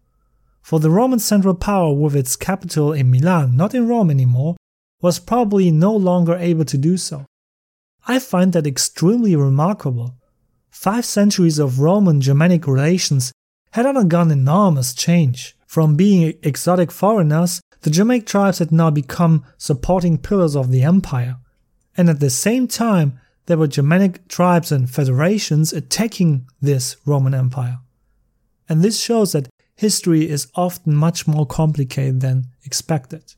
For 0.62 0.80
the 0.80 0.90
Roman 0.90 1.20
central 1.20 1.56
power 1.56 1.94
with 1.94 2.16
its 2.16 2.36
capital 2.36 2.94
in 2.94 3.10
Milan, 3.10 3.56
not 3.56 3.74
in 3.74 3.88
Rome 3.88 4.12
anymore, 4.12 4.56
was 5.02 5.20
probably 5.20 5.72
no 5.72 5.96
longer 5.96 6.36
able 6.36 6.66
to 6.66 6.78
do 6.78 6.98
so. 6.98 7.26
I 8.08 8.20
find 8.20 8.54
that 8.54 8.68
extremely 8.68 9.36
remarkable. 9.36 10.16
Five 10.70 11.06
centuries 11.06 11.60
of 11.60 11.80
Roman 11.80 12.22
Germanic 12.22 12.68
relations 12.68 13.32
had 13.72 13.86
undergone 13.86 14.32
enormous 14.32 14.94
change. 14.94 15.56
From 15.68 15.96
being 15.96 16.34
exotic 16.42 16.92
foreigners, 16.92 17.62
the 17.82 17.90
Germanic 17.90 18.26
tribes 18.26 18.60
had 18.60 18.72
now 18.72 18.90
become 18.90 19.46
supporting 19.58 20.18
pillars 20.18 20.56
of 20.56 20.72
the 20.72 20.84
empire. 20.84 21.38
And 21.96 22.10
at 22.10 22.20
the 22.20 22.30
same 22.30 22.68
time, 22.68 23.20
there 23.50 23.58
were 23.58 23.68
Germanic 23.68 24.28
tribes 24.28 24.72
and 24.72 24.88
federations 24.88 25.74
attacking 25.74 26.46
this 26.62 26.98
Roman 27.04 27.34
Empire. 27.34 27.80
And 28.70 28.84
this 28.84 29.02
shows 29.02 29.32
that 29.32 29.50
history 29.76 30.30
is 30.30 30.52
often 30.54 30.94
much 30.94 31.28
more 31.28 31.48
complicated 31.48 32.22
than 32.22 32.46
expected. 32.64 33.34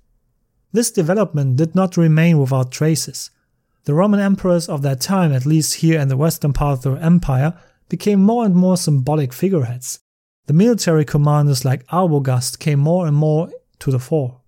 This 0.73 0.91
development 0.91 1.55
did 1.55 1.75
not 1.75 1.95
remain 1.95 2.39
without 2.39 2.73
traces. 2.73 3.29
The 3.85 3.93
Roman 3.93 4.19
emperors 4.19 4.67
of 4.67 4.81
that 4.81 4.99
time, 4.99 5.31
at 5.31 5.45
least 5.45 5.75
here 5.75 5.97
in 5.97 6.09
the 6.09 6.17
western 6.17 6.51
part 6.51 6.85
of 6.85 6.99
the 6.99 7.01
empire, 7.01 7.57
became 7.87 8.21
more 8.21 8.45
and 8.45 8.53
more 8.53 8.75
symbolic 8.75 9.31
figureheads. 9.31 10.01
The 10.47 10.53
military 10.53 11.05
commanders 11.05 11.63
like 11.63 11.87
Arbogast 11.87 12.59
came 12.59 12.79
more 12.79 13.07
and 13.07 13.15
more 13.15 13.49
to 13.79 13.91
the 13.91 13.99
fore. 13.99 14.41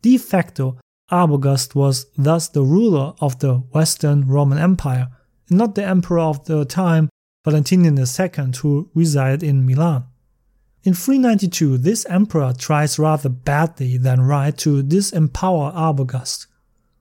De 0.00 0.16
facto, 0.16 0.78
Arbogast 1.10 1.74
was 1.74 2.06
thus 2.16 2.48
the 2.48 2.62
ruler 2.62 3.14
of 3.20 3.38
the 3.38 3.54
Western 3.72 4.26
Roman 4.26 4.58
Empire, 4.58 5.08
not 5.48 5.74
the 5.74 5.84
emperor 5.84 6.20
of 6.20 6.44
the 6.44 6.64
time, 6.64 7.08
Valentinian 7.44 7.98
II, 7.98 8.52
who 8.60 8.90
resided 8.94 9.42
in 9.42 9.64
Milan. 9.64 10.04
In 10.84 10.94
392, 10.94 11.78
this 11.78 12.06
emperor 12.06 12.52
tries 12.56 12.98
rather 12.98 13.28
badly 13.28 13.96
than 13.96 14.20
right 14.20 14.56
to 14.58 14.82
disempower 14.82 15.74
Arbogast. 15.74 16.46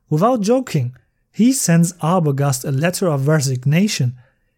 Without 0.10 0.42
joking, 0.42 0.96
he 1.32 1.52
sends 1.52 1.94
Arbogast 1.94 2.68
a 2.68 2.72
letter 2.72 3.08
of 3.08 3.28
resignation. 3.28 4.16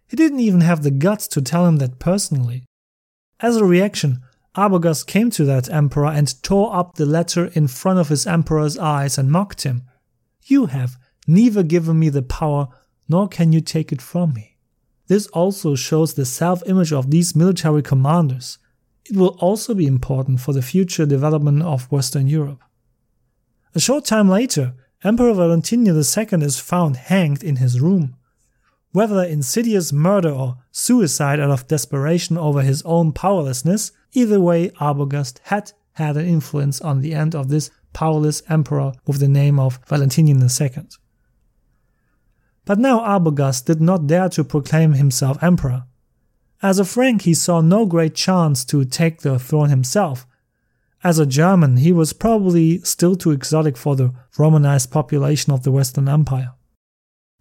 He 0.08 0.16
didn't 0.16 0.40
even 0.40 0.62
have 0.62 0.84
the 0.84 0.92
guts 0.92 1.28
to 1.30 1.42
tell 1.42 1.66
him 1.66 1.78
that 1.78 2.00
personally. 2.00 2.66
As 3.40 3.58
a 3.58 3.66
reaction, 3.66 4.22
Arbogast 4.56 5.06
came 5.08 5.30
to 5.32 5.46
that 5.46 5.70
emperor 5.70 6.08
and 6.08 6.42
tore 6.42 6.76
up 6.76 6.96
the 6.96 7.06
letter 7.06 7.46
in 7.54 7.68
front 7.68 8.00
of 8.00 8.10
his 8.10 8.26
emperor's 8.26 8.78
eyes 8.78 9.18
and 9.18 9.32
mocked 9.32 9.64
him. 9.64 9.84
You 10.44 10.68
have 10.68 10.98
neither 11.28 11.64
given 11.64 12.00
me 12.00 12.10
the 12.10 12.24
power 12.24 12.68
nor 13.08 13.28
can 13.28 13.54
you 13.54 13.62
take 13.62 13.92
it 13.92 14.02
from 14.02 14.34
me. 14.34 14.58
This 15.08 15.28
also 15.28 15.76
shows 15.76 16.14
the 16.14 16.26
self 16.26 16.62
image 16.68 16.94
of 16.94 17.10
these 17.10 17.36
military 17.36 17.82
commanders. 17.82 18.58
It 19.06 19.18
will 19.18 19.38
also 19.40 19.74
be 19.74 19.88
important 19.88 20.40
for 20.40 20.54
the 20.54 20.62
future 20.62 21.06
development 21.06 21.64
of 21.64 21.92
Western 21.92 22.28
Europe. 22.28 22.62
A 23.74 23.80
short 23.80 24.06
time 24.06 24.30
later, 24.30 24.74
Emperor 25.04 25.34
Valentinian 25.34 25.96
II 25.96 26.44
is 26.44 26.60
found 26.60 26.98
hanged 26.98 27.44
in 27.44 27.58
his 27.58 27.80
room. 27.80 28.16
Whether 28.92 29.24
insidious 29.24 29.94
murder 29.94 30.32
or 30.32 30.58
suicide 30.72 31.40
out 31.40 31.52
of 31.52 31.68
desperation 31.68 32.38
over 32.38 32.62
his 32.62 32.82
own 32.84 33.14
powerlessness, 33.14 33.92
either 34.14 34.40
way, 34.40 34.70
Arbogast 34.82 35.40
had 35.44 35.72
had 35.94 36.18
an 36.18 36.26
influence 36.26 36.80
on 36.82 37.02
the 37.02 37.14
end 37.14 37.36
of 37.36 37.50
this 37.50 37.70
powerless 37.94 38.42
emperor 38.50 38.94
with 39.06 39.20
the 39.20 39.28
name 39.28 39.60
of 39.60 39.80
Valentinian 39.88 40.42
II. 40.42 40.88
But 42.66 42.80
now 42.80 43.00
Arbogast 43.00 43.66
did 43.66 43.82
not 43.82 44.08
dare 44.08 44.30
to 44.30 44.44
proclaim 44.44 44.94
himself 44.94 45.42
emperor. 45.44 45.86
As 46.62 46.78
a 46.78 46.86
Frank, 46.86 47.24
he 47.24 47.34
saw 47.34 47.62
no 47.62 47.86
great 47.86 48.16
chance 48.16 48.64
to 48.66 48.86
take 48.86 49.22
the 49.22 49.40
throne 49.40 49.70
himself. 49.70 50.28
As 51.04 51.18
a 51.18 51.26
German, 51.26 51.78
he 51.78 51.92
was 51.92 52.14
probably 52.14 52.80
still 52.80 53.16
too 53.16 53.32
exotic 53.32 53.78
for 53.78 53.96
the 53.96 54.14
Romanized 54.38 54.92
population 54.92 55.54
of 55.54 55.64
the 55.64 55.72
Western 55.72 56.10
Empire. 56.10 56.54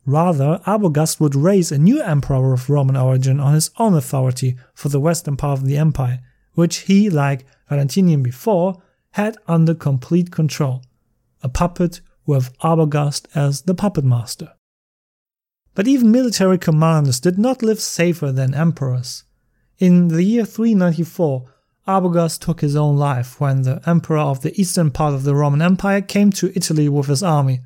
Rather, 0.07 0.61
Arbogast 0.67 1.21
would 1.21 1.35
raise 1.35 1.71
a 1.71 1.79
new 1.79 2.01
emperor 2.01 2.55
of 2.55 2.71
Roman 2.71 2.97
origin 2.97 3.39
on 3.39 3.55
his 3.55 3.71
own 3.79 3.95
authority 3.95 4.57
for 4.75 4.89
the 4.89 5.01
western 5.01 5.37
part 5.37 5.59
of 5.59 5.67
the 5.67 5.77
empire, 5.77 6.21
which 6.59 6.79
he, 6.89 7.09
like 7.09 7.47
Valentinian 7.69 8.21
before, 8.21 8.83
had 9.13 9.37
under 9.47 9.73
complete 9.73 10.33
control. 10.33 10.83
A 11.41 11.49
puppet 11.49 12.01
with 12.27 12.53
Arbogast 12.59 13.27
as 13.33 13.63
the 13.63 13.75
puppet 13.75 14.05
master. 14.05 14.55
But 15.77 15.87
even 15.87 16.11
military 16.11 16.59
commanders 16.59 17.21
did 17.21 17.39
not 17.39 17.63
live 17.63 17.79
safer 17.79 18.33
than 18.33 18.55
emperors. 18.55 19.23
In 19.79 20.09
the 20.09 20.25
year 20.25 20.45
394, 20.45 21.49
Arbogast 21.87 22.41
took 22.41 22.61
his 22.61 22.75
own 22.75 22.97
life 22.97 23.41
when 23.41 23.63
the 23.63 23.81
emperor 23.87 24.19
of 24.19 24.41
the 24.41 24.61
eastern 24.61 24.91
part 24.91 25.15
of 25.15 25.23
the 25.23 25.37
Roman 25.37 25.63
Empire 25.63 26.01
came 26.01 26.33
to 26.33 26.53
Italy 26.57 26.89
with 26.89 27.07
his 27.07 27.23
army, 27.23 27.61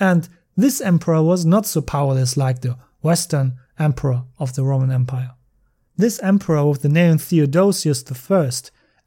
and 0.00 0.28
this 0.56 0.80
emperor 0.80 1.22
was 1.22 1.46
not 1.46 1.66
so 1.66 1.80
powerless 1.80 2.36
like 2.36 2.62
the 2.62 2.76
Western 3.00 3.60
emperor 3.78 4.24
of 4.40 4.56
the 4.56 4.64
Roman 4.64 4.90
Empire. 4.90 5.34
This 5.96 6.20
emperor 6.22 6.66
with 6.66 6.82
the 6.82 6.88
name 6.88 7.18
Theodosius 7.18 8.04
I 8.30 8.50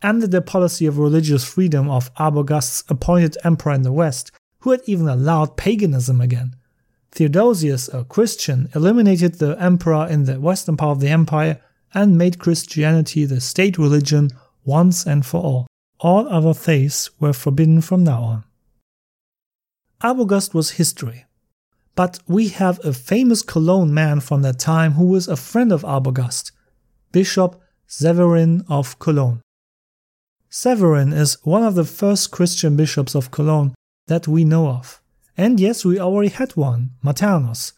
ended 0.02 0.32
the 0.32 0.42
policy 0.42 0.86
of 0.86 0.98
religious 0.98 1.44
freedom 1.44 1.90
of 1.90 2.14
Arbogast's 2.16 2.84
appointed 2.88 3.38
emperor 3.44 3.74
in 3.74 3.82
the 3.82 3.92
West, 3.92 4.32
who 4.60 4.72
had 4.72 4.82
even 4.86 5.08
allowed 5.08 5.58
paganism 5.58 6.22
again. 6.22 6.56
Theodosius, 7.12 7.90
a 7.90 8.04
Christian, 8.04 8.70
eliminated 8.74 9.36
the 9.36 9.62
emperor 9.62 10.08
in 10.08 10.26
the 10.26 10.40
western 10.40 10.78
part 10.78 10.98
of 10.98 11.00
the 11.02 11.10
empire 11.10 11.60
and 11.94 12.18
made 12.18 12.40
Christianity 12.40 13.26
the 13.26 13.42
state 13.42 13.78
religion 13.78 14.30
once 14.64 15.06
and 15.06 15.26
for 15.26 15.42
all. 15.42 15.68
All 16.00 16.28
other 16.30 16.54
faiths 16.54 17.10
were 17.20 17.34
forbidden 17.34 17.82
from 17.82 18.04
now 18.04 18.22
on. 18.24 18.44
Arbogast 20.02 20.54
was 20.54 20.72
history, 20.72 21.26
but 21.96 22.20
we 22.28 22.50
have 22.50 22.80
a 22.86 22.94
famous 22.94 23.42
Cologne 23.42 23.94
man 23.94 24.20
from 24.20 24.44
that 24.44 24.60
time 24.60 24.94
who 24.94 25.08
was 25.08 25.28
a 25.28 25.36
friend 25.36 25.72
of 25.72 25.82
Arbogast, 25.82 26.52
Bishop 27.12 27.62
Severin 27.88 28.64
of 28.68 29.00
Cologne. 29.00 29.42
Severin 30.50 31.14
is 31.14 31.38
one 31.44 31.64
of 31.64 31.76
the 31.76 31.86
first 31.86 32.32
Christian 32.32 32.76
bishops 32.76 33.16
of 33.16 33.32
Cologne 33.32 33.74
that 34.08 34.28
we 34.28 34.44
know 34.44 34.68
of. 34.68 35.02
And 35.38 35.60
yes, 35.60 35.86
we 35.86 36.00
already 36.00 36.30
had 36.30 36.56
one, 36.56 36.92
Maternus. 37.04 37.74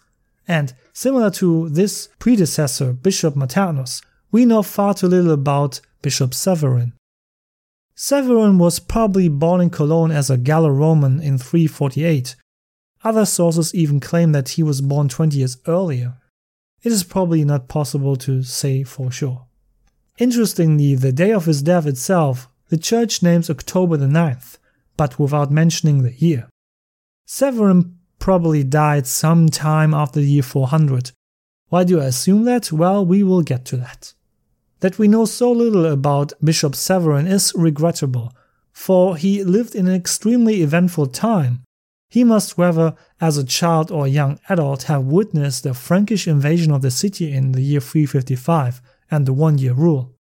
And 0.47 0.73
similar 0.93 1.29
to 1.31 1.69
this 1.69 2.09
predecessor, 2.19 2.93
Bishop 2.93 3.35
Maternus, 3.35 4.01
we 4.31 4.45
know 4.45 4.63
far 4.63 4.93
too 4.93 5.07
little 5.07 5.31
about 5.31 5.81
Bishop 6.01 6.33
Severin. 6.33 6.93
Severin 7.95 8.57
was 8.57 8.79
probably 8.79 9.27
born 9.27 9.61
in 9.61 9.69
Cologne 9.69 10.11
as 10.11 10.29
a 10.29 10.37
Gallo-Roman 10.37 11.21
in 11.21 11.37
348 11.37 12.35
other 13.03 13.25
sources 13.25 13.73
even 13.73 13.99
claim 13.99 14.31
that 14.33 14.49
he 14.49 14.63
was 14.63 14.81
born 14.81 15.07
20 15.07 15.37
years 15.37 15.57
earlier. 15.67 16.17
It 16.81 16.91
is 16.91 17.03
probably 17.03 17.43
not 17.43 17.67
possible 17.67 18.15
to 18.17 18.43
say 18.43 18.83
for 18.83 19.11
sure. 19.11 19.45
Interestingly, 20.17 20.95
the 20.95 21.11
day 21.11 21.31
of 21.31 21.45
his 21.45 21.61
death 21.61 21.85
itself, 21.85 22.49
the 22.69 22.77
church 22.77 23.23
names 23.23 23.49
October 23.49 23.97
the 23.97 24.05
9th, 24.05 24.57
but 24.95 25.19
without 25.19 25.51
mentioning 25.51 26.03
the 26.03 26.13
year. 26.13 26.49
Severin 27.25 27.97
probably 28.19 28.63
died 28.63 29.07
some 29.07 29.49
time 29.49 29.93
after 29.93 30.19
the 30.19 30.27
year 30.27 30.43
400. 30.43 31.11
Why 31.69 31.83
do 31.83 31.99
I 32.01 32.05
assume 32.05 32.43
that? 32.45 32.71
Well, 32.71 33.05
we 33.05 33.23
will 33.23 33.41
get 33.41 33.65
to 33.65 33.77
that. 33.77 34.13
That 34.81 34.97
we 34.97 35.07
know 35.07 35.25
so 35.25 35.51
little 35.51 35.85
about 35.85 36.33
Bishop 36.43 36.75
Severin 36.75 37.27
is 37.27 37.53
regrettable, 37.55 38.33
for 38.71 39.17
he 39.17 39.43
lived 39.43 39.75
in 39.75 39.87
an 39.87 39.95
extremely 39.95 40.61
eventful 40.61 41.07
time, 41.07 41.63
he 42.09 42.23
must, 42.23 42.57
whether 42.57 42.95
as 43.21 43.37
a 43.37 43.43
child 43.43 43.91
or 43.91 44.05
a 44.05 44.09
young 44.09 44.39
adult, 44.49 44.83
have 44.83 45.03
witnessed 45.03 45.63
the 45.63 45.73
Frankish 45.73 46.27
invasion 46.27 46.71
of 46.71 46.81
the 46.81 46.91
city 46.91 47.31
in 47.31 47.51
the 47.51 47.61
year 47.61 47.79
355 47.79 48.81
and 49.11 49.25
the 49.25 49.33
one 49.33 49.57
year 49.57 49.73
rule. 49.73 50.15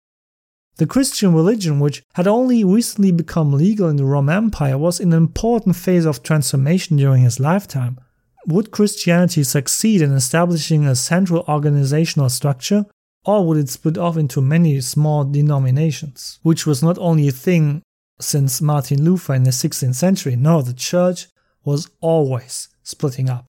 The 0.78 0.86
Christian 0.86 1.32
religion, 1.32 1.80
which 1.80 2.02
had 2.14 2.26
only 2.26 2.62
recently 2.64 3.12
become 3.12 3.52
legal 3.52 3.88
in 3.88 3.96
the 3.96 4.04
Roman 4.04 4.36
Empire, 4.36 4.76
was 4.76 5.00
in 5.00 5.12
an 5.12 5.16
important 5.16 5.76
phase 5.76 6.04
of 6.04 6.22
transformation 6.22 6.96
during 6.96 7.22
his 7.22 7.40
lifetime. 7.40 7.98
Would 8.46 8.72
Christianity 8.72 9.42
succeed 9.42 10.02
in 10.02 10.12
establishing 10.12 10.84
a 10.84 10.94
central 10.94 11.44
organizational 11.48 12.28
structure, 12.28 12.84
or 13.24 13.46
would 13.46 13.58
it 13.58 13.70
split 13.70 13.96
off 13.96 14.16
into 14.16 14.42
many 14.42 14.80
small 14.80 15.24
denominations? 15.24 16.38
Which 16.42 16.66
was 16.66 16.82
not 16.82 16.98
only 16.98 17.28
a 17.28 17.32
thing 17.32 17.82
since 18.20 18.60
Martin 18.60 19.02
Luther 19.02 19.34
in 19.34 19.44
the 19.44 19.50
16th 19.50 19.94
century. 19.94 20.36
No, 20.36 20.62
the 20.62 20.74
church 20.74 21.28
was 21.66 21.90
always 22.00 22.68
splitting 22.82 23.28
up. 23.28 23.44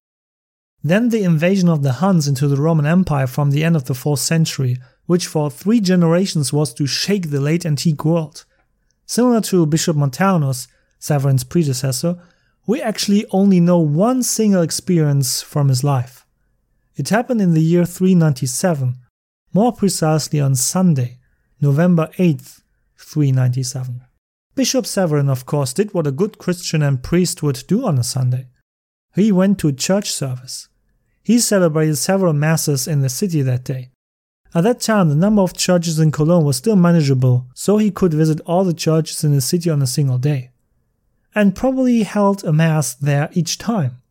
Then 0.84 1.10
the 1.10 1.24
invasion 1.24 1.70
of 1.70 1.84
the 1.84 1.94
Huns 1.94 2.28
into 2.28 2.48
the 2.48 2.62
Roman 2.62 2.86
Empire 2.86 3.28
from 3.28 3.52
the 3.52 3.64
end 3.64 3.76
of 3.76 3.86
the 3.86 3.94
4th 3.94 4.20
century, 4.20 4.78
which 5.06 5.28
for 5.28 5.50
three 5.50 5.80
generations 5.80 6.52
was 6.52 6.74
to 6.74 6.88
shake 6.88 7.30
the 7.30 7.40
late 7.40 7.66
antique 7.66 8.04
world. 8.04 8.44
Similar 9.06 9.42
to 9.42 9.66
Bishop 9.66 9.96
Maternus, 9.96 10.68
Severin's 11.00 11.44
predecessor, 11.44 12.22
we 12.66 12.82
actually 12.82 13.26
only 13.32 13.60
know 13.60 13.80
one 13.80 14.24
single 14.24 14.62
experience 14.62 15.42
from 15.42 15.70
his 15.70 15.84
life. 15.84 16.26
It 16.96 17.10
happened 17.10 17.42
in 17.42 17.54
the 17.54 17.62
year 17.62 17.86
397, 17.86 18.96
more 19.54 19.72
precisely 19.72 20.40
on 20.42 20.56
Sunday, 20.56 21.20
November 21.62 22.10
8th, 22.18 22.62
397. 22.98 24.07
Bishop 24.58 24.88
Severin, 24.88 25.30
of 25.30 25.46
course, 25.46 25.72
did 25.72 25.94
what 25.94 26.08
a 26.08 26.12
good 26.12 26.40
Christian 26.40 26.82
and 26.82 27.04
priest 27.04 27.44
would 27.44 27.64
do 27.68 27.86
on 27.86 28.00
a 28.00 28.04
Sunday. 28.04 28.48
He 29.14 29.32
went 29.32 29.60
to 29.60 29.72
church 29.72 30.12
service. 30.12 30.68
He 31.22 31.38
celebrated 31.38 31.98
several 31.98 32.34
masses 32.34 32.88
in 32.88 33.02
the 33.02 33.08
city 33.08 33.44
that 33.44 33.64
day. 33.64 33.92
At 34.56 34.64
that 34.64 34.80
time, 34.80 35.10
the 35.10 35.16
number 35.16 35.44
of 35.44 35.54
churches 35.54 36.00
in 36.00 36.10
Cologne 36.10 36.44
was 36.44 36.58
still 36.58 36.76
manageable, 36.76 37.46
so 37.54 37.78
he 37.78 37.92
could 37.92 38.16
visit 38.16 38.42
all 38.48 38.64
the 38.64 38.74
churches 38.74 39.24
in 39.24 39.32
the 39.32 39.42
city 39.42 39.70
on 39.70 39.84
a 39.84 39.86
single 39.86 40.18
day. 40.18 40.50
And 41.36 41.56
probably 41.56 42.02
held 42.02 42.44
a 42.44 42.52
mass 42.52 42.96
there 42.96 43.30
each 43.34 43.60
time. 43.60 44.02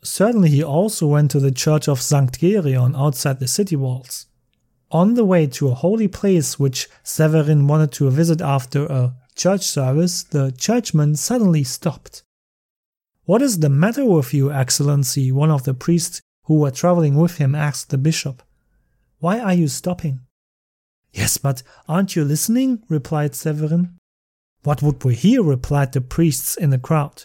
Certainly, 0.00 0.50
he 0.50 0.62
also 0.62 1.08
went 1.08 1.32
to 1.32 1.40
the 1.40 1.50
church 1.50 1.88
of 1.88 2.00
St. 2.00 2.30
Gereon 2.38 2.96
outside 2.96 3.40
the 3.40 3.48
city 3.48 3.74
walls. 3.74 4.26
On 4.92 5.14
the 5.14 5.24
way 5.24 5.48
to 5.48 5.70
a 5.70 5.74
holy 5.74 6.06
place 6.06 6.56
which 6.56 6.88
Severin 7.02 7.66
wanted 7.66 7.90
to 7.92 8.10
visit 8.10 8.40
after 8.40 8.86
a 8.86 9.14
church 9.34 9.62
service, 9.62 10.22
the 10.22 10.52
churchman 10.52 11.16
suddenly 11.16 11.64
stopped. 11.64 12.22
What 13.24 13.42
is 13.42 13.60
the 13.60 13.68
matter 13.68 14.04
with 14.04 14.34
you, 14.34 14.52
Excellency? 14.52 15.30
One 15.30 15.50
of 15.50 15.64
the 15.64 15.74
priests 15.74 16.20
who 16.44 16.58
were 16.58 16.70
traveling 16.70 17.14
with 17.14 17.38
him 17.38 17.54
asked 17.54 17.90
the 17.90 17.98
bishop. 17.98 18.42
Why 19.18 19.38
are 19.38 19.54
you 19.54 19.68
stopping? 19.68 20.20
Yes, 21.12 21.36
but 21.36 21.62
aren't 21.86 22.16
you 22.16 22.24
listening? 22.24 22.82
replied 22.88 23.34
Severin. 23.34 23.98
What 24.64 24.82
would 24.82 25.04
we 25.04 25.14
hear? 25.14 25.42
replied 25.42 25.92
the 25.92 26.00
priests 26.00 26.56
in 26.56 26.70
the 26.70 26.78
crowd. 26.78 27.24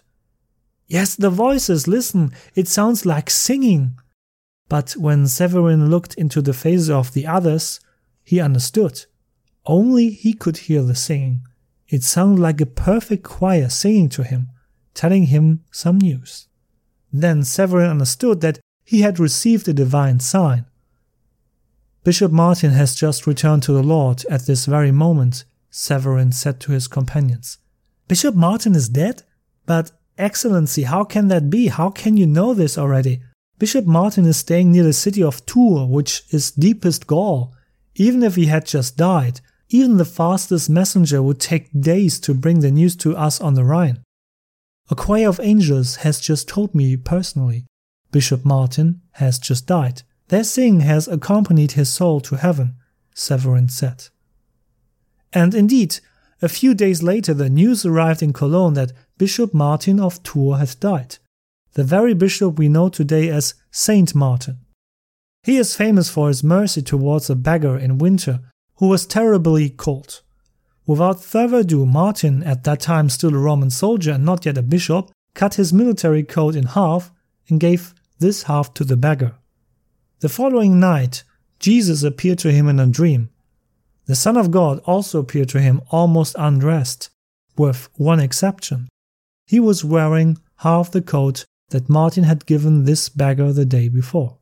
Yes, 0.86 1.16
the 1.16 1.30
voices, 1.30 1.88
listen, 1.88 2.32
it 2.56 2.68
sounds 2.68 3.06
like 3.06 3.30
singing. 3.30 3.98
But 4.70 4.92
when 4.92 5.28
Severin 5.28 5.90
looked 5.90 6.14
into 6.16 6.42
the 6.42 6.54
faces 6.54 6.90
of 6.90 7.14
the 7.14 7.26
others, 7.26 7.80
he 8.24 8.40
understood. 8.40 9.06
Only 9.66 10.10
he 10.10 10.34
could 10.34 10.58
hear 10.58 10.84
the 10.84 10.96
singing. 10.96 11.47
It 11.90 12.04
sounded 12.04 12.42
like 12.42 12.60
a 12.60 12.66
perfect 12.66 13.24
choir 13.24 13.70
singing 13.70 14.10
to 14.10 14.24
him, 14.24 14.50
telling 14.94 15.28
him 15.28 15.64
some 15.72 15.98
news. 15.98 16.48
Then 17.14 17.44
Severin 17.44 17.90
understood 17.90 18.42
that 18.42 18.60
he 18.84 19.02
had 19.02 19.20
received 19.20 19.68
a 19.68 19.74
divine 19.74 20.20
sign. 20.20 20.66
Bishop 22.04 22.32
Martin 22.32 22.72
has 22.72 22.96
just 22.96 23.28
returned 23.28 23.64
to 23.64 23.74
the 23.74 23.84
Lord 23.84 24.26
at 24.30 24.46
this 24.46 24.66
very 24.66 24.92
moment, 24.92 25.46
Severin 25.70 26.32
said 26.32 26.60
to 26.62 26.72
his 26.72 26.88
companions. 26.88 27.58
Bishop 28.08 28.34
Martin 28.34 28.76
is 28.76 28.88
dead? 28.90 29.24
But, 29.66 29.92
Excellency, 30.18 30.84
how 30.84 31.04
can 31.04 31.28
that 31.28 31.50
be? 31.50 31.68
How 31.68 31.90
can 31.90 32.16
you 32.18 32.26
know 32.26 32.54
this 32.54 32.78
already? 32.78 33.22
Bishop 33.60 33.86
Martin 33.86 34.26
is 34.26 34.38
staying 34.38 34.72
near 34.72 34.84
the 34.84 34.94
city 34.94 35.22
of 35.22 35.46
Tours, 35.46 35.90
which 35.90 36.24
is 36.32 36.52
deepest 36.52 37.08
Gaul. 37.08 37.54
Even 37.96 38.24
if 38.24 38.36
he 38.36 38.46
had 38.46 38.66
just 38.66 38.96
died, 38.96 39.42
even 39.70 39.98
the 39.98 40.06
fastest 40.06 40.70
messenger 40.70 41.22
would 41.22 41.40
take 41.40 41.70
days 41.80 42.20
to 42.22 42.34
bring 42.34 42.60
the 42.60 42.72
news 42.72 42.96
to 42.98 43.16
us 43.16 43.42
on 43.42 43.54
the 43.54 43.66
Rhine. 43.66 44.04
A 44.90 44.96
choir 44.96 45.28
of 45.28 45.40
angels 45.42 45.98
has 45.98 46.22
just 46.22 46.48
told 46.48 46.74
me 46.74 46.96
personally. 46.96 47.66
Bishop 48.12 48.46
Martin 48.46 49.02
has 49.14 49.38
just 49.38 49.68
died. 49.68 50.04
Their 50.30 50.46
singing 50.46 50.82
has 50.82 51.08
accompanied 51.08 51.74
his 51.74 51.92
soul 51.92 52.22
to 52.22 52.36
heaven, 52.36 52.76
Severin 53.14 53.68
said. 53.70 54.08
And 55.34 55.54
indeed, 55.54 56.00
a 56.42 56.48
few 56.48 56.74
days 56.74 57.04
later 57.04 57.34
the 57.34 57.50
news 57.50 57.86
arrived 57.86 58.24
in 58.24 58.32
Cologne 58.32 58.76
that 58.76 58.94
Bishop 59.18 59.54
Martin 59.54 60.00
of 60.00 60.24
Tours 60.24 60.60
had 60.60 60.80
died, 60.80 61.18
the 61.74 61.84
very 61.84 62.14
bishop 62.14 62.58
we 62.58 62.70
know 62.70 62.90
today 62.90 63.30
as 63.30 63.56
Saint 63.72 64.16
Martin. 64.16 64.60
He 65.44 65.58
is 65.58 65.76
famous 65.76 66.10
for 66.10 66.28
his 66.28 66.44
mercy 66.44 66.82
towards 66.82 67.30
a 67.30 67.36
beggar 67.36 67.78
in 67.78 67.98
winter 67.98 68.40
who 68.78 68.88
was 68.88 69.06
terribly 69.06 69.70
cold. 69.70 70.22
Without 70.86 71.24
further 71.24 71.58
ado, 71.58 71.86
Martin, 71.86 72.44
at 72.44 72.64
that 72.64 72.80
time 72.80 73.10
still 73.10 73.36
a 73.36 73.38
Roman 73.38 73.70
soldier 73.70 74.14
and 74.14 74.26
not 74.26 74.46
yet 74.46 74.58
a 74.58 74.62
bishop, 74.62 75.12
cut 75.34 75.56
his 75.56 75.74
military 75.74 76.24
coat 76.24 76.56
in 76.56 76.66
half 76.66 77.12
and 77.50 77.60
gave 77.60 77.94
this 78.20 78.44
half 78.44 78.74
to 78.76 78.84
the 78.84 78.98
beggar. 78.98 79.36
The 80.20 80.30
following 80.30 80.80
night, 80.80 81.24
Jesus 81.60 82.04
appeared 82.04 82.40
to 82.40 82.52
him 82.52 82.68
in 82.68 82.80
a 82.80 82.88
dream. 82.88 83.30
The 84.06 84.16
Son 84.16 84.38
of 84.38 84.52
God 84.52 84.80
also 84.86 85.20
appeared 85.20 85.50
to 85.50 85.60
him 85.60 85.82
almost 85.90 86.36
undressed, 86.40 87.10
with 87.58 87.90
one 87.96 88.20
exception. 88.20 88.88
He 89.46 89.60
was 89.60 89.84
wearing 89.84 90.38
half 90.58 90.92
the 90.92 91.02
coat 91.02 91.46
that 91.70 91.90
Martin 91.90 92.24
had 92.24 92.46
given 92.46 92.86
this 92.86 93.10
beggar 93.10 93.52
the 93.52 93.66
day 93.66 93.90
before. 93.90 94.38